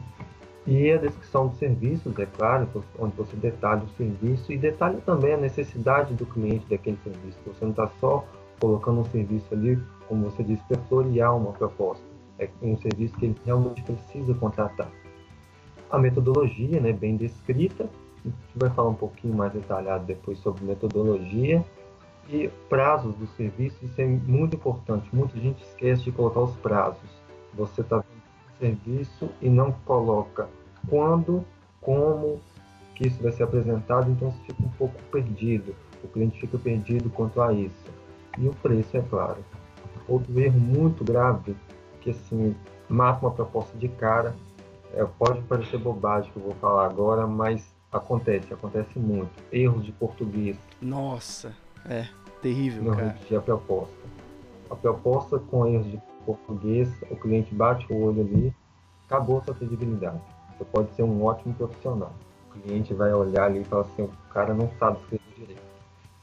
e 0.71 0.93
a 0.93 0.99
descrição 0.99 1.49
dos 1.49 1.59
serviços, 1.59 2.17
é 2.17 2.27
claro, 2.27 2.69
onde 2.97 3.17
você 3.17 3.35
detalha 3.35 3.83
o 3.83 3.89
serviço 3.97 4.53
e 4.53 4.57
detalha 4.57 5.01
também 5.05 5.35
a 5.35 5.37
necessidade 5.37 6.15
do 6.15 6.25
cliente 6.25 6.65
daquele 6.71 6.97
serviço. 7.03 7.41
Você 7.45 7.65
não 7.65 7.73
está 7.73 7.89
só 7.99 8.25
colocando 8.61 9.01
um 9.01 9.05
serviço 9.07 9.53
ali, 9.53 9.83
como 10.07 10.31
você 10.31 10.45
disse, 10.45 10.63
para 10.69 10.79
florear 10.83 11.37
uma 11.37 11.51
proposta. 11.51 12.05
É 12.39 12.49
um 12.63 12.77
serviço 12.79 13.17
que 13.17 13.27
ele 13.27 13.37
realmente 13.45 13.83
precisa 13.83 14.33
contratar. 14.35 14.89
A 15.91 15.99
metodologia, 15.99 16.81
né, 16.81 16.93
bem 16.93 17.17
descrita, 17.17 17.91
a 18.25 18.29
gente 18.29 18.37
vai 18.55 18.71
falar 18.71 18.91
um 18.91 18.95
pouquinho 18.95 19.35
mais 19.35 19.53
detalhado 19.53 20.05
depois 20.05 20.39
sobre 20.39 20.65
metodologia 20.65 21.65
e 22.29 22.49
prazos 22.69 23.17
do 23.17 23.27
serviço, 23.27 23.77
isso 23.85 24.01
é 24.01 24.07
muito 24.07 24.55
importante. 24.55 25.09
Muita 25.13 25.37
gente 25.37 25.65
esquece 25.65 26.05
de 26.05 26.13
colocar 26.13 26.43
os 26.43 26.55
prazos. 26.59 27.11
Você 27.55 27.81
está 27.81 28.05
serviço 28.61 29.31
e 29.41 29.49
não 29.49 29.73
coloca 29.85 30.49
quando, 30.89 31.45
como 31.81 32.41
que 32.95 33.09
isso 33.09 33.23
vai 33.23 33.33
ser 33.33 33.45
apresentado, 33.45 34.11
então 34.11 34.31
você 34.31 34.39
fica 34.45 34.63
um 34.63 34.69
pouco 34.71 34.95
perdido. 35.11 35.75
O 36.03 36.09
cliente 36.09 36.41
fica 36.41 36.59
perdido 36.59 37.11
quanto 37.11 37.41
a 37.41 37.53
isso. 37.53 37.91
E 38.39 38.47
o 38.49 38.55
preço, 38.55 38.97
é 38.97 39.03
claro. 39.03 39.39
Outro 40.09 40.39
erro 40.39 40.59
muito 40.59 41.05
grave, 41.05 41.57
que 42.01 42.11
assim, 42.11 42.55
mata 42.89 43.25
uma 43.25 43.33
proposta 43.33 43.77
de 43.79 43.89
cara, 43.89 44.35
é, 44.95 45.05
pode 45.05 45.41
parecer 45.43 45.79
bobagem 45.79 46.31
que 46.33 46.39
eu 46.39 46.43
vou 46.43 46.55
falar 46.55 46.87
agora, 46.87 47.27
mas 47.27 47.73
acontece, 47.93 48.53
acontece 48.53 48.99
muito. 48.99 49.31
Erros 49.53 49.85
de 49.85 49.93
português. 49.93 50.57
Nossa, 50.81 51.55
é 51.87 52.07
terrível, 52.43 52.83
não 52.83 52.97
cara. 52.97 53.17
a 53.37 53.41
proposta. 53.41 53.95
A 54.71 54.75
proposta 54.75 55.39
com 55.39 55.67
erros 55.67 55.91
de 55.91 56.01
português, 56.25 56.89
o 57.11 57.17
cliente 57.17 57.55
bate 57.55 57.91
o 57.93 58.03
olho 58.03 58.21
ali, 58.23 58.55
acabou 59.07 59.43
sua 59.43 59.55
credibilidade. 59.55 60.21
Você 60.61 60.65
pode 60.67 60.95
ser 60.95 61.03
um 61.05 61.25
ótimo 61.25 61.55
profissional. 61.55 62.13
O 62.51 62.61
cliente 62.61 62.93
vai 62.93 63.15
olhar 63.15 63.45
ali 63.45 63.63
e 63.63 63.65
falar 63.65 63.83
assim, 63.83 64.03
o 64.03 64.11
cara 64.31 64.53
não 64.53 64.71
sabe 64.79 64.99
escrever 64.99 65.35
direito. 65.35 65.63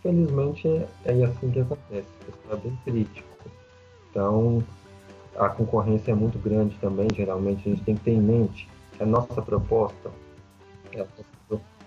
Felizmente 0.03 0.67
é 1.05 1.23
assim 1.23 1.49
que 1.49 1.59
acontece, 1.59 2.07
o 2.21 2.25
pessoal 2.31 2.53
é 2.53 2.55
bem 2.57 2.79
crítico. 2.85 3.27
Então 4.11 4.63
a 5.35 5.49
concorrência 5.49 6.11
é 6.11 6.13
muito 6.13 6.37
grande 6.37 6.77
também, 6.77 7.07
geralmente 7.15 7.67
a 7.67 7.71
gente 7.71 7.83
tem 7.83 7.95
que 7.95 8.03
ter 8.03 8.11
em 8.11 8.21
mente 8.21 8.69
que 8.95 9.01
a 9.01 9.07
nossa 9.07 9.41
proposta 9.41 10.11
é 10.93 11.03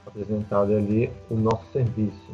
apresentada 0.05 0.77
ali 0.77 1.09
o 1.31 1.37
nosso 1.37 1.71
serviço. 1.73 2.33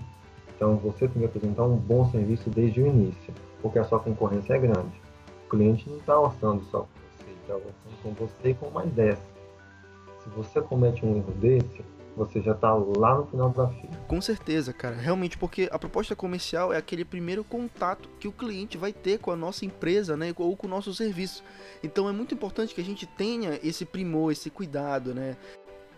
Então 0.55 0.77
você 0.77 1.09
tem 1.09 1.21
que 1.21 1.27
apresentar 1.27 1.65
um 1.65 1.77
bom 1.77 2.11
serviço 2.11 2.49
desde 2.49 2.81
o 2.81 2.87
início, 2.87 3.35
porque 3.61 3.79
a 3.79 3.85
sua 3.85 4.01
concorrência 4.01 4.55
é 4.55 4.59
grande. 4.59 4.99
O 5.45 5.51
cliente 5.51 5.91
não 5.91 5.99
está 5.99 6.19
orçando 6.19 6.65
só 6.71 6.81
com 6.81 6.87
você, 7.19 7.31
está 7.33 7.55
orçando 7.55 8.03
com 8.03 8.13
você 8.13 8.51
e 8.51 8.55
com 8.55 8.71
mais 8.71 8.91
10. 8.93 9.36
Se 10.27 10.31
você 10.37 10.61
comete 10.61 11.07
um 11.07 11.17
erro 11.17 11.33
desse, 11.33 11.85
você 12.17 12.41
já 12.41 12.53
está 12.53 12.73
lá 12.73 13.17
no 13.17 13.27
final 13.27 13.51
da 13.51 13.69
fila. 13.69 13.93
Com 14.09 14.21
certeza, 14.21 14.73
cara. 14.73 14.97
Realmente, 14.97 15.39
porque 15.39 15.69
a 15.71 15.79
proposta 15.79 16.17
comercial 16.17 16.73
é 16.73 16.77
aquele 16.77 17.05
primeiro 17.05 17.45
contato 17.45 18.09
que 18.19 18.27
o 18.27 18.33
cliente 18.33 18.77
vai 18.77 18.93
ter 18.93 19.19
com 19.19 19.31
a 19.31 19.37
nossa 19.37 19.65
empresa, 19.65 20.17
né? 20.17 20.35
Ou 20.37 20.57
com 20.57 20.67
o 20.67 20.71
nosso 20.71 20.93
serviço. 20.95 21.45
Então 21.83 22.09
é 22.09 22.13
muito 22.13 22.35
importante 22.35 22.75
que 22.75 22.81
a 22.81 22.85
gente 22.85 23.07
tenha 23.07 23.61
esse 23.63 23.85
primor, 23.85 24.33
esse 24.33 24.51
cuidado, 24.51 25.15
né? 25.15 25.37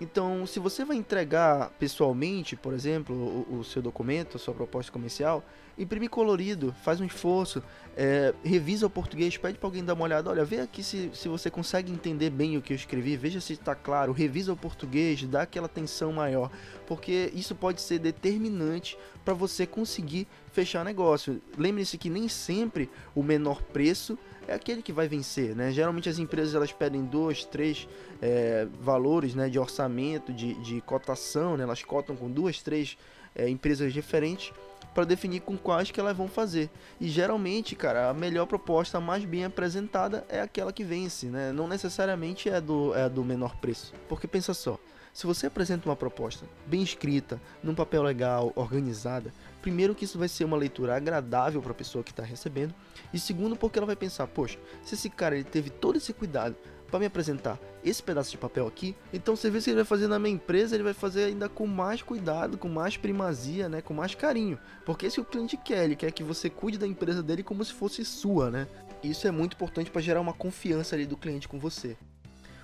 Então, 0.01 0.47
se 0.47 0.61
você 0.61 0.85
vai 0.85 0.97
entregar 0.97 1.71
pessoalmente, 1.79 2.55
por 2.55 2.73
exemplo, 2.73 3.17
o, 3.17 3.59
o 3.59 3.65
seu 3.65 3.83
documento, 3.83 4.37
a 4.37 4.39
sua 4.39 4.55
proposta 4.55 4.93
comercial, 4.93 5.43
imprime 5.77 6.09
colorido, 6.09 6.73
faz 6.85 7.01
um 7.01 7.05
esforço, 7.05 7.63
é, 8.01 8.33
revisa 8.45 8.87
o 8.87 8.91
português, 8.91 9.37
pede 9.37 9.59
para 9.59 9.67
alguém 9.67 9.85
dar 9.85 9.95
uma 9.95 10.05
olhada, 10.05 10.31
olha, 10.31 10.45
vê 10.45 10.61
aqui 10.61 10.85
se, 10.85 11.11
se 11.13 11.27
você 11.27 11.51
consegue 11.51 11.91
entender 11.91 12.31
bem 12.31 12.57
o 12.57 12.63
que 12.63 12.73
eu 12.73 12.77
escrevi, 12.77 13.17
veja 13.17 13.41
se 13.41 13.55
está 13.55 13.75
claro, 13.75 14.13
revisa 14.13 14.53
o 14.53 14.57
português, 14.57 15.25
dá 15.25 15.43
aquela 15.43 15.67
atenção 15.67 16.13
maior, 16.13 16.49
porque 16.87 17.33
isso 17.35 17.57
pode 17.57 17.81
ser 17.81 17.99
determinante 17.99 18.97
para 19.25 19.35
você 19.35 19.67
conseguir 19.67 20.29
fechar 20.53 20.85
negócio. 20.85 21.43
Lembre-se 21.57 21.99
que 21.99 22.09
nem 22.09 22.29
sempre 22.29 22.89
o 23.17 23.23
menor 23.23 23.63
preço 23.63 24.17
é 24.47 24.55
aquele 24.55 24.81
que 24.81 24.93
vai 24.93 25.09
vencer, 25.09 25.57
né? 25.57 25.73
Geralmente 25.73 26.09
as 26.09 26.21
empresas 26.21 26.55
elas 26.55 26.71
pedem 26.71 27.05
dois, 27.05 27.45
três 27.45 27.89
é, 28.23 28.69
valores, 28.81 29.35
né, 29.35 29.49
de 29.49 29.59
orçamento, 29.59 30.33
de, 30.33 30.55
de 30.63 30.81
cotação, 30.83 31.57
né? 31.57 31.65
Elas 31.65 31.83
cotam 31.83 32.15
com 32.15 32.31
duas, 32.31 32.63
três 32.63 32.97
é, 33.35 33.49
empresas 33.49 33.93
diferentes 33.93 34.53
para 34.95 35.05
definir 35.05 35.41
com 35.41 35.57
quais 35.57 35.91
que 35.91 36.01
elas 36.01 36.17
vão 36.17 36.29
fazer. 36.29 36.71
E 37.01 37.09
geralmente, 37.09 37.77
cara, 37.77 38.11
a 38.11 38.15
melhor 38.15 38.47
proposta, 38.47 39.01
mais 39.01 39.25
bem 39.25 39.45
apresentada 39.45 40.25
é 40.29 40.41
aquela 40.41 40.73
que 40.73 40.83
vence, 40.83 41.27
né? 41.27 41.53
Não 41.53 41.69
necessariamente 41.69 42.49
é 42.49 42.61
do, 42.61 42.95
é 42.95 43.09
do 43.09 43.25
menor 43.25 43.57
preço. 43.57 43.93
Porque 44.09 44.27
pensa 44.27 44.53
só, 44.53 44.79
se 45.13 45.27
você 45.27 45.47
apresenta 45.47 45.89
uma 45.89 45.97
proposta 45.97 46.47
bem 46.67 46.83
escrita, 46.83 47.41
num 47.63 47.75
papel 47.75 48.03
legal, 48.03 48.53
organizada, 48.55 49.33
primeiro 49.61 49.95
que 49.95 50.05
isso 50.05 50.19
vai 50.19 50.29
ser 50.29 50.45
uma 50.45 50.57
leitura 50.57 50.97
agradável 50.97 51.61
para 51.61 51.73
a 51.73 51.75
pessoa 51.75 52.05
que 52.05 52.11
está 52.11 52.23
recebendo, 52.23 52.75
e 53.13 53.19
segundo 53.19 53.57
porque 53.57 53.79
ela 53.79 53.87
vai 53.87 53.97
pensar, 53.97 54.27
poxa, 54.27 54.59
se 54.83 54.95
esse 54.95 55.11
cara 55.11 55.35
ele 55.35 55.45
teve 55.45 55.71
todo 55.71 55.97
esse 55.97 56.13
cuidado 56.13 56.57
para 56.91 56.99
me 56.99 57.07
apresentar 57.07 57.59
esse 57.85 58.03
pedaço 58.03 58.31
de 58.31 58.39
papel 58.39 58.67
aqui, 58.67 58.97
então 59.13 59.35
o 59.35 59.37
serviço 59.37 59.65
que 59.65 59.71
ele 59.71 59.77
vai 59.77 59.85
fazer 59.85 60.09
na 60.09 60.19
minha 60.19 60.35
empresa, 60.35 60.75
ele 60.75 60.83
vai 60.83 60.95
fazer 60.95 61.25
ainda 61.25 61.49
com 61.49 61.67
mais 61.67 62.03
cuidado, 62.03 62.59
com 62.59 62.69
mais 62.69 62.97
primazia, 62.97 63.69
né, 63.69 63.81
com 63.81 63.95
mais 63.95 64.15
carinho, 64.15 64.59
porque 64.85 65.07
esse 65.07 65.19
é 65.19 65.23
o 65.23 65.25
cliente 65.25 65.57
quer, 65.57 65.85
ele 65.85 65.97
quer 65.97 66.11
que 66.11 66.23
você 66.23 66.51
cuide 66.51 66.79
da 66.79 66.87
empresa 66.87 67.23
dele 67.23 67.43
como 67.43 67.65
se 67.65 67.73
fosse 67.73 68.05
sua, 68.05 68.51
né? 68.51 68.67
Isso 69.03 69.29
é 69.29 69.31
muito 69.31 69.55
importante 69.55 69.91
para 69.91 70.01
gerar 70.01 70.21
uma 70.21 70.33
confiança 70.33 70.97
ali 70.97 71.07
do 71.07 71.17
cliente 71.17 71.47
com 71.47 71.59
você. 71.59 71.97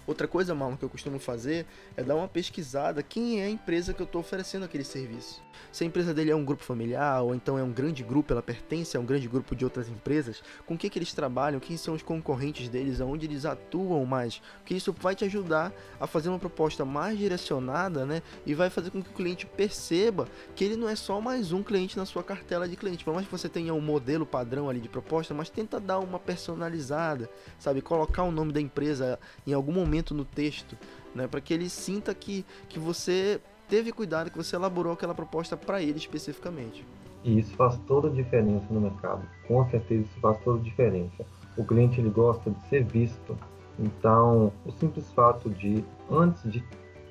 Outra 0.06 0.28
coisa, 0.28 0.54
Marlon, 0.54 0.76
que 0.76 0.84
eu 0.84 0.90
costumo 0.90 1.18
fazer 1.18 1.66
é 1.96 2.02
dar 2.02 2.14
uma 2.14 2.28
pesquisada 2.28 3.02
quem 3.02 3.40
é 3.40 3.46
a 3.46 3.50
empresa 3.50 3.94
que 3.94 4.02
eu 4.02 4.04
estou 4.04 4.20
oferecendo 4.20 4.64
aquele 4.64 4.84
serviço. 4.84 5.42
Se 5.72 5.84
a 5.84 5.86
empresa 5.86 6.12
dele 6.12 6.30
é 6.30 6.36
um 6.36 6.44
grupo 6.44 6.62
familiar 6.62 7.22
ou 7.22 7.34
então 7.34 7.58
é 7.58 7.62
um 7.62 7.72
grande 7.72 8.02
grupo, 8.02 8.32
ela 8.32 8.42
pertence 8.42 8.96
a 8.96 9.00
um 9.00 9.04
grande 9.04 9.28
grupo 9.28 9.56
de 9.56 9.64
outras 9.64 9.88
empresas, 9.88 10.42
com 10.66 10.74
o 10.74 10.78
que, 10.78 10.90
que 10.90 10.98
eles 10.98 11.12
trabalham, 11.12 11.60
quem 11.60 11.76
são 11.76 11.94
os 11.94 12.02
concorrentes 12.02 12.68
deles, 12.68 13.00
aonde 13.00 13.26
eles 13.26 13.44
atuam 13.44 14.04
mais. 14.04 14.42
Porque 14.58 14.74
isso 14.74 14.92
vai 14.92 15.14
te 15.14 15.24
ajudar 15.24 15.72
a 15.98 16.06
fazer 16.06 16.28
uma 16.28 16.38
proposta 16.38 16.84
mais 16.84 17.18
direcionada, 17.18 18.04
né? 18.04 18.22
E 18.44 18.54
vai 18.54 18.68
fazer 18.68 18.90
com 18.90 19.02
que 19.02 19.10
o 19.10 19.12
cliente 19.12 19.46
perceba 19.46 20.28
que 20.54 20.64
ele 20.64 20.76
não 20.76 20.88
é 20.88 20.96
só 20.96 21.20
mais 21.20 21.52
um 21.52 21.62
cliente 21.62 21.96
na 21.96 22.04
sua 22.04 22.22
cartela 22.22 22.68
de 22.68 22.76
clientes. 22.76 23.02
Por 23.02 23.14
mais 23.14 23.26
que 23.26 23.32
você 23.32 23.48
tenha 23.48 23.72
um 23.72 23.80
modelo 23.80 24.26
padrão 24.26 24.68
ali 24.68 24.80
de 24.80 24.88
proposta, 24.88 25.32
mas 25.32 25.48
tenta 25.48 25.80
dar 25.80 25.98
uma 25.98 26.18
personalizada, 26.18 27.30
sabe? 27.58 27.80
Colocar 27.80 28.22
o 28.24 28.30
nome 28.30 28.52
da 28.52 28.60
empresa 28.60 29.18
em 29.46 29.52
algum 29.52 29.72
momento 29.72 29.93
momento 29.94 30.14
no 30.14 30.24
texto, 30.24 30.76
né, 31.14 31.28
para 31.28 31.40
que 31.40 31.54
ele 31.54 31.68
sinta 31.68 32.12
que, 32.14 32.44
que 32.68 32.78
você 32.78 33.40
teve 33.68 33.92
cuidado, 33.92 34.30
que 34.30 34.36
você 34.36 34.56
elaborou 34.56 34.92
aquela 34.92 35.14
proposta 35.14 35.56
para 35.56 35.80
ele 35.80 35.98
especificamente. 35.98 36.84
E 37.22 37.38
isso 37.38 37.54
faz 37.54 37.78
toda 37.86 38.08
a 38.08 38.10
diferença 38.10 38.66
no 38.70 38.80
mercado. 38.80 39.22
Com 39.46 39.64
certeza 39.70 40.02
isso 40.02 40.20
faz 40.20 40.38
toda 40.42 40.58
a 40.58 40.62
diferença. 40.62 41.24
O 41.56 41.64
cliente 41.64 42.00
ele 42.00 42.10
gosta 42.10 42.50
de 42.50 42.68
ser 42.68 42.84
visto. 42.84 43.36
Então, 43.78 44.52
o 44.66 44.72
simples 44.72 45.10
fato 45.12 45.48
de 45.48 45.82
antes 46.10 46.42
de 46.50 46.62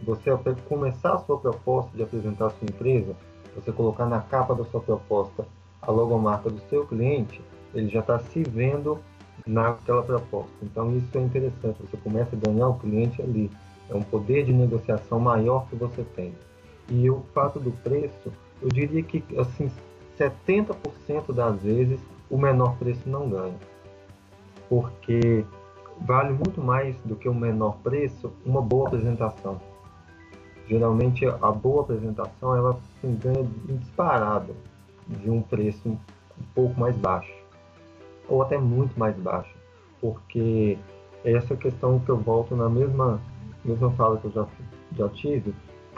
você 0.03 0.29
começar 0.67 1.13
a 1.13 1.19
sua 1.19 1.39
proposta 1.39 1.95
de 1.95 2.03
apresentar 2.03 2.47
a 2.47 2.49
sua 2.51 2.65
empresa, 2.65 3.15
você 3.55 3.71
colocar 3.71 4.05
na 4.05 4.19
capa 4.21 4.53
da 4.53 4.65
sua 4.65 4.81
proposta 4.81 5.47
a 5.81 5.91
logomarca 5.91 6.49
do 6.49 6.59
seu 6.69 6.85
cliente, 6.85 7.41
ele 7.73 7.89
já 7.89 8.01
está 8.01 8.19
se 8.19 8.43
vendo 8.43 8.99
naquela 9.45 10.03
proposta. 10.03 10.53
Então 10.61 10.95
isso 10.95 11.17
é 11.17 11.21
interessante, 11.21 11.81
você 11.81 11.97
começa 11.97 12.35
a 12.35 12.39
ganhar 12.39 12.69
o 12.69 12.79
cliente 12.79 13.21
ali. 13.21 13.51
É 13.89 13.95
um 13.95 14.01
poder 14.01 14.45
de 14.45 14.53
negociação 14.53 15.19
maior 15.19 15.67
que 15.69 15.75
você 15.75 16.03
tem. 16.15 16.33
E 16.89 17.09
o 17.09 17.21
fato 17.33 17.59
do 17.59 17.71
preço, 17.71 18.31
eu 18.61 18.69
diria 18.69 19.03
que 19.03 19.23
assim 19.37 19.69
70% 20.17 21.33
das 21.33 21.61
vezes 21.61 21.99
o 22.29 22.37
menor 22.37 22.77
preço 22.77 23.07
não 23.07 23.29
ganha. 23.29 23.55
Porque 24.69 25.45
vale 26.01 26.33
muito 26.33 26.61
mais 26.61 26.95
do 27.03 27.15
que 27.15 27.27
o 27.27 27.35
menor 27.35 27.77
preço 27.83 28.31
uma 28.45 28.61
boa 28.61 28.87
apresentação. 28.87 29.59
Geralmente 30.67 31.25
a 31.25 31.51
boa 31.51 31.81
apresentação 31.81 32.55
ela 32.55 32.71
assim, 32.71 33.15
ganha 33.15 33.45
disparado 33.67 34.55
de 35.07 35.29
um 35.29 35.41
preço 35.41 35.89
um 35.89 35.97
pouco 36.55 36.79
mais 36.79 36.95
baixo 36.95 37.42
ou 38.27 38.41
até 38.41 38.57
muito 38.57 38.97
mais 38.97 39.15
baixo, 39.17 39.53
porque 39.99 40.77
essa 41.23 41.55
questão 41.55 41.99
que 41.99 42.09
eu 42.09 42.17
volto 42.17 42.55
na 42.55 42.69
mesma, 42.69 43.21
mesma 43.63 43.91
fala 43.91 44.17
que 44.17 44.25
eu 44.25 44.31
já, 44.31 44.47
já 44.97 45.09
tive, 45.09 45.53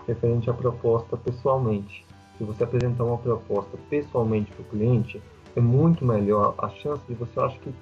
referente 0.07 0.49
à 0.49 0.53
proposta 0.53 1.17
pessoalmente. 1.17 2.05
Se 2.37 2.43
você 2.43 2.63
apresentar 2.63 3.03
uma 3.03 3.17
proposta 3.17 3.77
pessoalmente 3.89 4.51
para 4.51 4.61
o 4.61 4.65
cliente, 4.65 5.21
é 5.55 5.61
muito 5.61 6.05
melhor. 6.05 6.53
A 6.57 6.69
chance 6.69 7.01
de 7.07 7.15
você, 7.15 7.39
acho 7.39 7.59
que, 7.59 7.73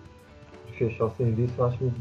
fechar 0.77 1.05
o 1.05 1.11
serviço, 1.11 1.53
eu 1.57 1.65
acho 1.65 1.91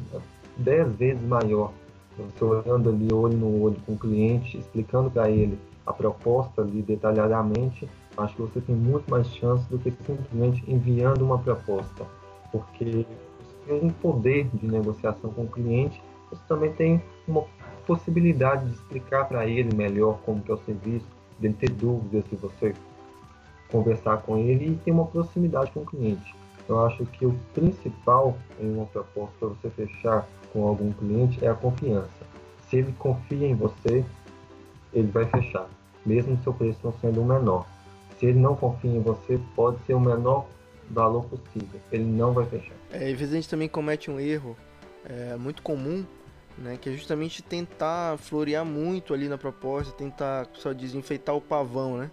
10 0.59 0.97
vezes 0.97 1.23
maior. 1.23 1.73
Você 2.17 2.45
olhando 2.45 2.91
ali 2.91 3.13
olho 3.13 3.37
no 3.37 3.63
olho 3.63 3.77
com 3.87 3.93
o 3.93 3.99
cliente, 3.99 4.59
explicando 4.59 5.11
para 5.11 5.31
ele 5.31 5.59
a 5.87 5.93
proposta 5.93 6.63
ali 6.63 6.83
detalhadamente, 6.83 7.89
acho 8.17 8.37
que 8.37 8.43
você 8.43 8.61
tem 8.61 8.77
muito 8.77 9.11
mais 9.11 9.27
chance 9.29 9.69
do 9.69 9.79
que 9.79 9.91
simplesmente 9.91 10.63
enviando 10.71 11.23
uma 11.23 11.39
proposta 11.39 12.07
porque 12.53 12.85
você 12.85 13.55
tem 13.67 13.85
um 13.85 13.91
poder 13.91 14.49
de 14.53 14.67
negociação 14.67 15.33
com 15.33 15.43
o 15.43 15.49
cliente, 15.49 16.01
você 16.31 16.43
também 16.47 16.73
tem 16.73 17.03
uma 17.27 17.45
possibilidade 17.87 18.67
de 18.67 18.75
explicar 18.75 19.27
para 19.27 19.47
ele 19.47 19.75
melhor 19.75 20.19
como 20.25 20.43
que 20.43 20.51
é 20.51 20.55
o 20.55 20.59
serviço, 20.59 21.07
dele 21.39 21.55
ter 21.55 21.71
dúvidas 21.71 22.25
se 22.29 22.37
você 22.37 22.75
conversar 23.71 24.19
com 24.19 24.37
ele 24.37 24.73
e 24.73 24.77
ter 24.77 24.93
uma 24.93 25.07
proximidade 25.07 25.73
com 25.73 25.81
o 25.81 25.87
cliente. 25.87 26.35
Eu 26.69 26.85
acho 26.87 27.05
que 27.07 27.27
o 27.27 27.35
principal 27.55 28.37
em 28.61 28.73
uma 28.73 28.87
proposta 28.87 29.35
para 29.39 29.49
você 29.49 29.71
fechar 29.71 30.29
com 30.53 30.67
algum 30.67 30.93
cliente 30.93 31.45
é 31.45 31.49
a 31.49 31.55
confiança. 31.55 32.27
Se 32.69 32.77
ele 32.77 32.93
confia 32.99 33.49
em 33.49 33.55
você, 33.55 34.05
ele 34.93 35.09
vai 35.09 35.25
fechar, 35.25 35.67
mesmo 36.05 36.39
seu 36.43 36.53
preço 36.53 36.79
não 36.85 36.93
sendo 37.01 37.23
o 37.23 37.25
menor. 37.25 37.67
Se 38.19 38.27
ele 38.27 38.39
não 38.39 38.55
confia 38.55 38.91
em 38.91 39.01
você, 39.01 39.41
pode 39.57 39.83
ser 39.85 39.95
o 39.95 40.01
menor 40.01 40.47
valor 40.91 41.25
possível. 41.25 41.81
Ele 41.91 42.05
não 42.05 42.33
vai 42.33 42.47
fechar. 42.47 42.75
É, 42.91 43.11
às 43.11 43.19
vezes 43.19 43.33
a 43.33 43.37
gente 43.37 43.49
também 43.49 43.69
comete 43.69 44.11
um 44.11 44.21
erro 44.21 44.57
é, 45.05 45.37
muito 45.37 45.63
comum, 45.63 46.05
né, 46.59 46.79
que 46.81 46.91
é 46.91 46.93
justamente 46.93 47.43
tentar 47.43 48.19
florear 48.19 48.65
muito 48.65 49.15
ali 49.15 49.29
na 49.29 49.39
proposta, 49.39 49.93
tentar, 49.93 50.49
só 50.55 50.73
desenfeitar 50.73 51.35
o 51.35 51.41
pavão, 51.41 51.97
né, 51.97 52.11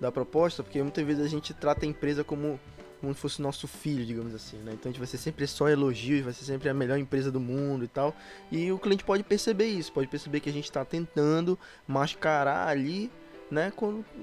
da 0.00 0.10
proposta, 0.10 0.62
porque 0.62 0.82
muitas 0.82 1.04
vezes 1.04 1.24
a 1.24 1.28
gente 1.28 1.52
trata 1.52 1.84
a 1.84 1.88
empresa 1.88 2.24
como 2.24 2.58
como 3.00 3.12
se 3.14 3.20
fosse 3.20 3.42
nosso 3.42 3.66
filho, 3.66 4.06
digamos 4.06 4.32
assim, 4.32 4.58
né? 4.58 4.74
Então 4.74 4.88
a 4.88 4.92
gente 4.92 5.00
vai 5.00 5.08
ser 5.08 5.18
sempre 5.18 5.44
só 5.48 5.68
elogios, 5.68 6.22
vai 6.22 6.32
ser 6.32 6.44
sempre 6.44 6.68
a 6.68 6.74
melhor 6.74 6.96
empresa 6.96 7.32
do 7.32 7.40
mundo 7.40 7.84
e 7.84 7.88
tal. 7.88 8.14
E 8.48 8.70
o 8.70 8.78
cliente 8.78 9.02
pode 9.02 9.24
perceber 9.24 9.66
isso, 9.66 9.92
pode 9.92 10.06
perceber 10.06 10.38
que 10.38 10.48
a 10.48 10.52
gente 10.52 10.66
está 10.66 10.84
tentando 10.84 11.58
mascarar 11.84 12.68
ali, 12.68 13.10
né? 13.50 13.72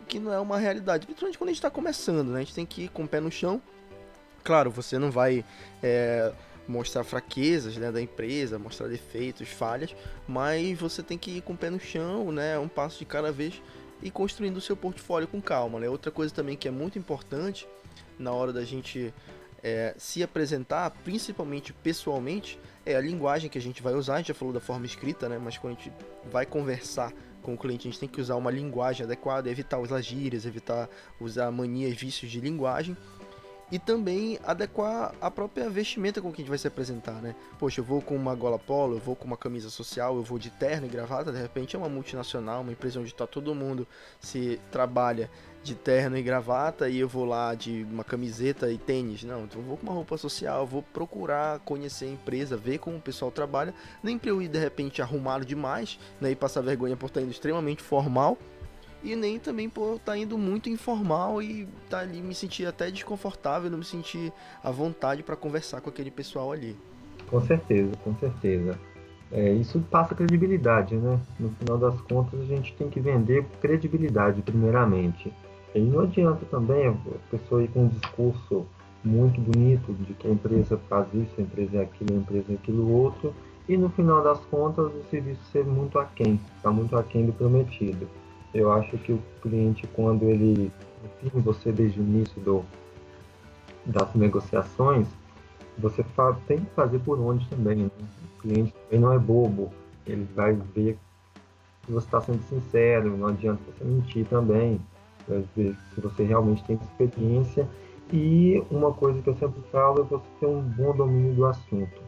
Que 0.08 0.18
não 0.18 0.32
é 0.32 0.40
uma 0.40 0.58
realidade. 0.58 1.06
Principalmente 1.06 1.38
quando 1.38 1.50
a 1.50 1.52
gente 1.52 1.58
está 1.58 1.70
começando, 1.70 2.30
né? 2.30 2.38
A 2.38 2.40
gente 2.40 2.56
tem 2.56 2.66
que 2.66 2.84
ir 2.84 2.88
com 2.88 3.04
o 3.04 3.08
pé 3.08 3.20
no 3.20 3.30
chão 3.30 3.62
Claro, 4.44 4.72
você 4.72 4.98
não 4.98 5.12
vai 5.12 5.44
é, 5.82 6.32
mostrar 6.68 7.04
fraquezas 7.04 7.76
né, 7.78 7.92
da 7.92 8.02
empresa, 8.02 8.60
mostrar 8.60 8.88
defeitos, 8.88 9.50
falhas, 9.50 9.96
mas 10.28 10.78
você 10.78 11.02
tem 11.02 11.18
que 11.18 11.32
ir 11.32 11.42
com 11.42 11.54
o 11.54 11.58
pé 11.58 11.70
no 11.70 11.80
chão, 11.80 12.32
né, 12.32 12.58
um 12.60 12.68
passo 12.68 13.00
de 13.00 13.06
cada 13.06 13.32
vez 13.32 13.62
e 14.02 14.12
construindo 14.12 14.58
o 14.58 14.62
seu 14.62 14.78
portfólio 14.78 15.28
com 15.28 15.42
calma. 15.42 15.80
Né? 15.80 15.90
Outra 15.90 16.12
coisa 16.12 16.34
também 16.34 16.56
que 16.56 16.68
é 16.68 16.72
muito 16.72 16.98
importante 16.98 17.68
na 18.18 18.32
hora 18.32 18.54
da 18.54 18.64
gente 18.64 19.14
é, 19.64 19.94
se 19.98 20.24
apresentar, 20.24 20.92
principalmente 21.04 21.74
pessoalmente, 21.74 22.60
é 22.86 22.96
a 22.96 23.02
linguagem 23.02 23.50
que 23.50 23.58
a 23.58 23.62
gente 23.62 23.82
vai 23.82 23.94
usar. 23.94 24.16
A 24.16 24.18
gente 24.18 24.28
já 24.28 24.34
falou 24.34 24.54
da 24.54 24.60
forma 24.60 24.86
escrita, 24.86 25.28
né? 25.28 25.40
mas 25.42 25.58
quando 25.58 25.74
a 25.74 25.76
gente 25.78 25.92
vai 26.32 26.46
conversar 26.46 27.12
com 27.42 27.56
o 27.56 27.58
cliente, 27.58 27.88
a 27.88 27.92
gente 27.92 28.00
tem 28.00 28.10
que 28.10 28.22
usar 28.22 28.36
uma 28.36 28.52
linguagem 28.52 29.06
adequada, 29.06 29.50
evitar 29.50 29.80
usar 29.80 30.02
gírias, 30.02 30.46
evitar 30.46 30.88
usar 31.20 31.50
manias, 31.52 31.96
vícios 31.96 32.32
de 32.32 32.40
linguagem 32.40 32.96
e 33.72 33.78
também 33.78 34.40
adequar 34.44 35.14
a 35.22 35.30
própria 35.30 35.70
vestimenta 35.70 36.22
com 36.22 36.32
que 36.32 36.42
a 36.42 36.44
gente 36.44 36.50
vai 36.50 36.58
se 36.58 36.68
apresentar, 36.68 37.22
né? 37.22 37.36
Poxa, 37.58 37.82
eu 37.82 37.86
vou 37.86 38.02
com 38.02 38.16
uma 38.16 38.34
gola 38.36 38.58
polo, 38.58 38.96
eu 38.96 39.00
vou 39.00 39.16
com 39.16 39.26
uma 39.26 39.38
camisa 39.38 39.70
social, 39.70 40.16
eu 40.16 40.24
vou 40.24 40.40
de 40.40 40.50
terno 40.50 40.88
e 40.88 40.90
gravata, 40.90 41.32
de 41.32 41.40
repente 41.40 41.76
é 41.76 41.80
uma 41.80 41.90
multinacional, 41.90 42.62
uma 42.62 42.72
empresa 42.72 43.00
onde 43.00 43.10
está 43.10 43.28
todo 43.28 43.54
mundo 43.54 43.88
se 44.20 44.60
trabalha 44.72 45.30
de 45.62 45.76
terno 45.76 46.18
e 46.18 46.24
gravata 46.24 46.90
e 46.90 47.00
eu 47.00 47.08
vou 47.08 47.26
lá 47.26 47.54
de 47.54 47.84
uma 47.84 48.04
camiseta 48.04 48.72
e 48.72 48.78
tênis. 48.78 49.24
Não, 49.24 49.44
então 49.44 49.62
eu 49.62 49.68
vou 49.68 49.78
com 49.78 49.84
uma 49.84 49.94
roupa 49.94 50.18
social, 50.18 50.66
vou 50.66 50.82
procurar 50.82 51.60
conhecer 51.60 52.06
a 52.06 52.10
empresa, 52.10 52.58
ver 52.58 52.80
como 52.80 52.98
o 52.98 53.02
pessoal 53.02 53.32
trabalha, 53.32 53.74
nem 54.02 54.18
para 54.18 54.30
eu 54.30 54.42
ir 54.42 54.48
de 54.48 54.60
repente 54.60 55.02
arrumado 55.02 55.46
demais, 55.46 56.00
né, 56.20 56.32
e 56.32 56.36
passar 56.36 56.62
vergonha 56.62 56.96
por 56.96 57.08
estar 57.08 57.22
indo 57.22 57.32
extremamente 57.32 57.84
formal 57.84 58.38
e 59.04 59.16
nem 59.16 59.40
também 59.40 59.70
por 59.70 59.96
estar 59.96 60.14
tá 60.14 60.18
indo 60.18 60.38
muito 60.38 60.70
informal 60.70 61.42
e 61.42 61.68
tá 61.90 62.00
ali 62.00 62.22
me 62.22 62.36
sentir 62.36 62.66
até 62.66 62.92
desconfortável, 62.92 63.70
não 63.70 63.78
me 63.78 63.86
sentir 63.86 64.32
à 64.64 64.72
vontade 64.72 65.24
para 65.24 65.36
conversar 65.36 65.82
com 65.82 65.90
aquele 65.90 66.12
pessoal 66.12 66.52
ali. 66.52 66.76
Com 67.30 67.42
certeza, 67.42 67.92
com 68.04 68.16
certeza. 68.16 68.78
É, 69.32 69.52
isso 69.54 69.80
passa 69.92 70.16
credibilidade, 70.16 70.96
né? 70.96 71.20
No 71.40 71.50
final 71.52 71.78
das 71.78 72.02
contas, 72.02 72.40
a 72.42 72.46
gente 72.46 72.74
tem 72.74 72.90
que 72.90 73.00
vender 73.00 73.46
credibilidade, 73.62 74.42
primeiramente. 74.42 75.32
E 75.76 75.80
não 75.80 76.02
adianta 76.02 76.46
também 76.46 76.88
a 76.88 76.94
pessoa 77.30 77.64
ir 77.64 77.68
com 77.68 77.84
um 77.84 77.88
discurso 77.88 78.66
muito 79.04 79.40
bonito 79.40 79.94
de 79.94 80.14
que 80.14 80.28
a 80.28 80.32
empresa 80.32 80.80
faz 80.90 81.08
isso, 81.14 81.32
a 81.38 81.42
empresa 81.42 81.78
é 81.78 81.82
aquilo, 81.82 82.16
a 82.16 82.18
empresa 82.18 82.52
é 82.52 82.56
aquilo 82.56 82.92
outro, 82.92 83.34
e 83.68 83.78
no 83.78 83.90
final 83.90 84.24
das 84.24 84.40
contas 84.46 84.86
o 84.88 85.04
serviço 85.10 85.42
ser 85.52 85.64
muito 85.64 86.00
aquém, 86.00 86.40
está 86.58 86.72
muito 86.72 86.98
aquém 86.98 87.26
do 87.26 87.32
prometido. 87.32 88.08
Eu 88.54 88.72
acho 88.72 88.98
que 88.98 89.14
o 89.14 89.22
cliente, 89.42 89.88
quando 89.88 90.24
ele, 90.24 90.72
enfim, 91.24 91.40
você 91.40 91.72
desde 91.72 92.00
o 92.00 92.04
início 92.04 92.42
do, 92.42 92.66
das 93.86 94.14
negociações, 94.16 95.08
você 95.78 96.04
tem 96.48 96.60
que 96.60 96.72
fazer 96.72 97.00
por 97.00 97.20
onde 97.20 97.48
também. 97.48 97.78
Né? 97.78 97.92
O 98.38 98.42
cliente 98.42 98.74
também 98.74 99.00
não 99.00 99.14
é 99.14 99.20
bobo, 99.20 99.72
ele 100.06 100.28
vai 100.36 100.54
ver 100.54 100.98
se 101.86 101.92
você 101.92 102.06
está 102.06 102.22
sendo 102.22 102.42
sincero, 102.44 103.18
não 103.18 103.28
adianta 103.28 103.62
você 103.66 103.84
mentir 103.84 104.26
também, 104.28 104.80
vai 105.28 105.44
ver 105.56 105.76
se 105.94 106.02
você 106.02 106.24
realmente 106.24 106.64
tem 106.66 106.78
experiência. 106.78 107.68
E 108.12 108.64
uma 108.72 108.92
coisa 108.92 109.22
que 109.22 109.30
eu 109.30 109.36
sempre 109.36 109.62
falo 109.72 110.02
é 110.02 110.04
você 110.04 110.26
ter 110.40 110.48
um 110.48 110.62
bom 110.62 110.96
domínio 110.96 111.34
do 111.34 111.46
assunto 111.46 112.02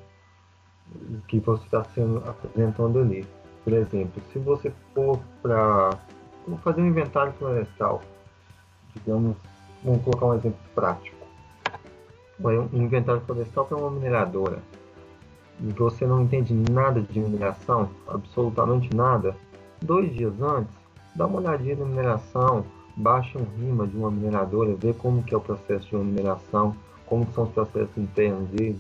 que 1.27 1.39
você 1.39 1.63
está 1.65 1.83
sendo 1.83 2.17
apresentando 2.27 3.00
ali. 3.00 3.25
Por 3.63 3.74
exemplo, 3.74 4.21
se 4.31 4.39
você 4.39 4.71
for 4.93 5.19
para 5.41 5.98
Vamos 6.45 6.62
fazer 6.63 6.81
um 6.81 6.88
inventário 6.88 7.33
florestal. 7.33 8.01
Digamos, 8.95 9.38
vamos 9.83 10.03
colocar 10.03 10.25
um 10.25 10.33
exemplo 10.36 10.60
prático. 10.74 11.17
Um 12.43 12.83
inventário 12.83 13.21
florestal 13.21 13.65
para 13.65 13.77
uma 13.77 13.91
mineradora. 13.91 14.60
E 15.60 15.71
você 15.74 16.07
não 16.07 16.24
entende 16.24 16.53
nada 16.71 17.01
de 17.01 17.19
mineração, 17.19 17.89
absolutamente 18.07 18.95
nada. 18.95 19.36
Dois 19.79 20.12
dias 20.12 20.33
antes, 20.41 20.74
dá 21.15 21.27
uma 21.27 21.39
olhadinha 21.39 21.75
na 21.75 21.86
mineração, 21.86 22.65
baixa 22.95 23.38
um 23.38 23.45
rima 23.60 23.86
de 23.86 23.95
uma 23.95 24.10
mineradora, 24.10 24.75
vê 24.75 24.91
como 24.93 25.21
que 25.21 25.36
é 25.36 25.38
o 25.38 25.41
processo 25.41 25.88
de 25.88 25.95
uma 25.95 26.03
mineração, 26.03 26.75
como 27.05 27.27
são 27.33 27.43
os 27.43 27.51
processos 27.51 27.95
internos 27.95 28.50
dele. 28.50 28.79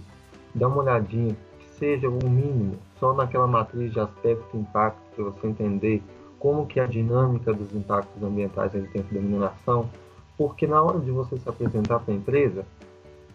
Dá 0.55 0.67
uma 0.67 0.81
olhadinha, 0.81 1.35
que 1.59 1.69
seja 1.77 2.09
o 2.09 2.29
mínimo, 2.29 2.77
só 2.99 3.13
naquela 3.13 3.45
matriz 3.45 3.93
de 3.93 3.99
aspecto 3.99 4.47
e 4.55 4.59
impacto 4.59 4.99
para 5.15 5.23
você 5.25 5.47
entender 5.47 6.03
como 6.41 6.65
que 6.65 6.79
a 6.79 6.87
dinâmica 6.87 7.53
dos 7.53 7.71
impactos 7.73 8.21
ambientais 8.23 8.73
ele 8.73 8.87
tem 8.87 9.03
da 9.03 9.21
mineração, 9.21 9.87
porque 10.35 10.65
na 10.65 10.81
hora 10.81 10.97
de 10.99 11.11
você 11.11 11.37
se 11.37 11.47
apresentar 11.47 11.99
para 11.99 12.11
a 12.11 12.17
empresa, 12.17 12.65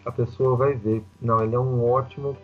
a 0.05 0.11
pessoa 0.11 0.57
vai 0.57 0.73
ver, 0.73 1.01
não, 1.21 1.41
ele 1.41 1.55
é 1.55 1.59
um 1.59 1.89
ótimo 1.89 2.35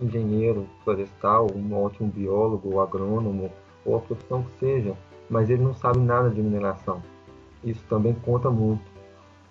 engenheiro 0.00 0.66
florestal, 0.82 1.46
um 1.54 1.78
ótimo 1.78 2.10
biólogo, 2.10 2.80
agrônomo, 2.80 3.52
ou 3.84 3.96
a 3.96 4.00
profissão 4.00 4.42
que 4.42 4.58
seja, 4.58 4.94
mas 5.28 5.50
ele 5.50 5.62
não 5.62 5.74
sabe 5.74 5.98
nada 5.98 6.30
de 6.30 6.40
mineração. 6.40 7.02
Isso 7.62 7.84
também 7.86 8.14
conta 8.14 8.48
muito, 8.50 8.90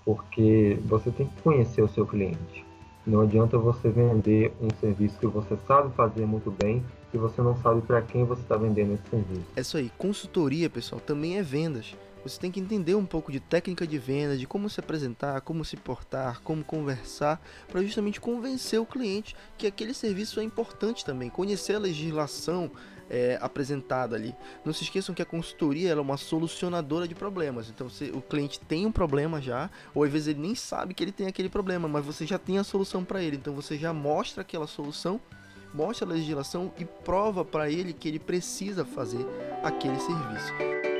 porque 0.03 0.79
você 0.85 1.11
tem 1.11 1.27
que 1.27 1.41
conhecer 1.43 1.83
o 1.83 1.87
seu 1.87 2.05
cliente. 2.05 2.65
Não 3.05 3.21
adianta 3.21 3.59
você 3.59 3.89
vender 3.89 4.51
um 4.59 4.69
serviço 4.79 5.19
que 5.19 5.27
você 5.27 5.55
sabe 5.67 5.93
fazer 5.93 6.25
muito 6.25 6.49
bem 6.49 6.83
se 7.11 7.17
você 7.17 7.41
não 7.41 7.55
sabe 7.61 7.81
para 7.81 8.01
quem 8.01 8.25
você 8.25 8.41
está 8.41 8.57
vendendo 8.57 8.93
esse 8.93 9.09
serviço. 9.09 9.45
É 9.55 9.61
isso 9.61 9.77
aí. 9.77 9.91
Consultoria, 9.97 10.69
pessoal, 10.69 10.99
também 10.99 11.37
é 11.37 11.43
vendas. 11.43 11.95
Você 12.23 12.39
tem 12.39 12.51
que 12.51 12.59
entender 12.59 12.95
um 12.95 13.05
pouco 13.05 13.31
de 13.31 13.39
técnica 13.39 13.87
de 13.87 13.97
venda, 13.97 14.37
de 14.37 14.45
como 14.45 14.69
se 14.69 14.79
apresentar, 14.79 15.39
como 15.41 15.63
se 15.63 15.77
portar, 15.77 16.41
como 16.41 16.63
conversar, 16.63 17.41
para 17.71 17.81
justamente 17.81 18.19
convencer 18.19 18.79
o 18.81 18.85
cliente 18.85 19.35
que 19.57 19.65
aquele 19.65 19.93
serviço 19.93 20.39
é 20.39 20.43
importante 20.43 21.05
também. 21.05 21.29
Conhecer 21.29 21.75
a 21.75 21.79
legislação 21.79 22.69
é, 23.09 23.37
apresentada 23.41 24.15
ali. 24.15 24.35
Não 24.65 24.73
se 24.73 24.83
esqueçam 24.83 25.15
que 25.15 25.21
a 25.21 25.25
consultoria 25.25 25.91
é 25.91 25.95
uma 25.95 26.17
solucionadora 26.17 27.07
de 27.07 27.15
problemas. 27.15 27.69
Então, 27.69 27.89
se 27.89 28.05
o 28.13 28.21
cliente 28.21 28.59
tem 28.59 28.85
um 28.85 28.91
problema 28.91 29.41
já, 29.41 29.69
ou 29.95 30.03
às 30.03 30.11
vezes 30.11 30.27
ele 30.27 30.41
nem 30.41 30.55
sabe 30.55 30.93
que 30.93 31.03
ele 31.03 31.13
tem 31.13 31.27
aquele 31.27 31.49
problema, 31.49 31.87
mas 31.87 32.05
você 32.05 32.25
já 32.25 32.37
tem 32.37 32.57
a 32.57 32.63
solução 32.63 33.05
para 33.05 33.23
ele. 33.23 33.37
Então, 33.37 33.53
você 33.53 33.77
já 33.77 33.93
mostra 33.93 34.41
aquela 34.41 34.67
solução 34.67 35.21
mostra 35.77 36.07
a 36.07 36.09
legislação 36.09 36.71
e 36.79 36.83
prova 36.83 37.45
para 37.45 37.69
ele 37.69 37.93
que 37.93 38.07
ele 38.07 38.17
precisa 38.17 38.83
fazer 38.83 39.23
aquele 39.63 39.99
serviço. 39.99 40.96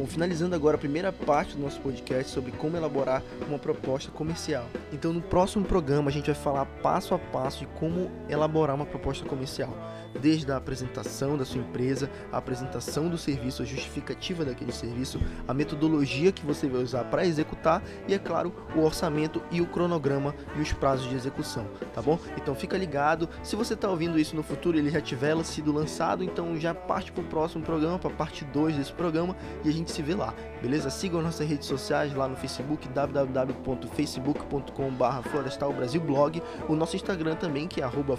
Bom, 0.00 0.06
finalizando 0.06 0.54
agora 0.54 0.76
a 0.76 0.78
primeira 0.78 1.12
parte 1.12 1.54
do 1.54 1.62
nosso 1.62 1.78
podcast 1.82 2.32
sobre 2.32 2.52
como 2.52 2.74
elaborar 2.74 3.22
uma 3.46 3.58
proposta 3.58 4.10
comercial. 4.10 4.64
Então, 4.90 5.12
no 5.12 5.20
próximo 5.20 5.62
programa, 5.62 6.08
a 6.08 6.12
gente 6.12 6.24
vai 6.24 6.34
falar 6.34 6.64
passo 6.64 7.12
a 7.12 7.18
passo 7.18 7.58
de 7.58 7.66
como 7.66 8.10
elaborar 8.26 8.74
uma 8.74 8.86
proposta 8.86 9.26
comercial, 9.26 9.76
desde 10.18 10.50
a 10.50 10.56
apresentação 10.56 11.36
da 11.36 11.44
sua 11.44 11.60
empresa, 11.60 12.10
a 12.32 12.38
apresentação 12.38 13.10
do 13.10 13.18
serviço, 13.18 13.60
a 13.60 13.66
justificativa 13.66 14.42
daquele 14.42 14.72
serviço, 14.72 15.20
a 15.46 15.52
metodologia 15.52 16.32
que 16.32 16.46
você 16.46 16.66
vai 16.66 16.82
usar 16.82 17.04
para 17.04 17.26
executar 17.26 17.82
e, 18.08 18.14
é 18.14 18.18
claro, 18.18 18.54
o 18.74 18.80
orçamento 18.80 19.42
e 19.50 19.60
o 19.60 19.66
cronograma 19.66 20.34
e 20.56 20.62
os 20.62 20.72
prazos 20.72 21.10
de 21.10 21.14
execução, 21.14 21.66
tá 21.92 22.00
bom? 22.00 22.18
Então, 22.38 22.54
fica 22.54 22.74
ligado. 22.78 23.28
Se 23.42 23.54
você 23.54 23.74
está 23.74 23.90
ouvindo 23.90 24.18
isso 24.18 24.34
no 24.34 24.42
futuro, 24.42 24.78
ele 24.78 24.88
já 24.88 25.02
tiver 25.02 25.36
sido 25.44 25.70
lançado, 25.70 26.24
então 26.24 26.58
já 26.58 26.74
parte 26.74 27.12
para 27.12 27.22
o 27.22 27.26
próximo 27.26 27.62
programa, 27.62 27.98
para 27.98 28.10
a 28.10 28.14
parte 28.14 28.46
2 28.46 28.76
desse 28.76 28.94
programa, 28.94 29.36
e 29.62 29.68
a 29.68 29.72
gente 29.72 29.89
gente 29.90 29.96
se 29.96 30.02
vê 30.02 30.14
lá, 30.14 30.32
beleza? 30.62 30.88
Sigam 30.88 31.20
nossas 31.20 31.44
redes 31.46 31.66
sociais 31.66 32.14
lá 32.14 32.26
no 32.28 32.36
Facebook, 32.36 32.88
www.facebook.com.br 32.88 35.28
Florestal 35.28 35.70
Brasil 35.72 36.00
Blog, 36.00 36.40
o 36.68 36.76
nosso 36.76 36.94
Instagram 36.96 37.34
também, 37.34 37.66
que 37.66 37.80
é 37.80 37.84
arroba 37.84 38.16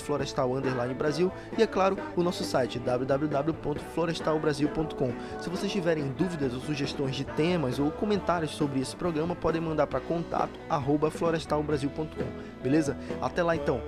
e 1.57 1.63
é 1.63 1.67
claro, 1.67 1.97
o 2.15 2.23
nosso 2.23 2.43
site 2.43 2.77
www.florestalbrasil.com. 2.79 5.13
Se 5.39 5.49
vocês 5.49 5.71
tiverem 5.71 6.09
dúvidas 6.09 6.53
ou 6.53 6.59
sugestões 6.59 7.15
de 7.15 7.23
temas 7.23 7.79
ou 7.79 7.89
comentários 7.91 8.51
sobre 8.51 8.81
esse 8.81 8.93
programa, 8.95 9.35
podem 9.35 9.61
mandar 9.61 9.87
para 9.87 10.01
contato 10.01 10.59
arroba 10.69 11.09
florestalbrasil.com, 11.09 12.27
beleza? 12.61 12.95
Até 13.21 13.41
lá 13.41 13.55
então! 13.55 13.81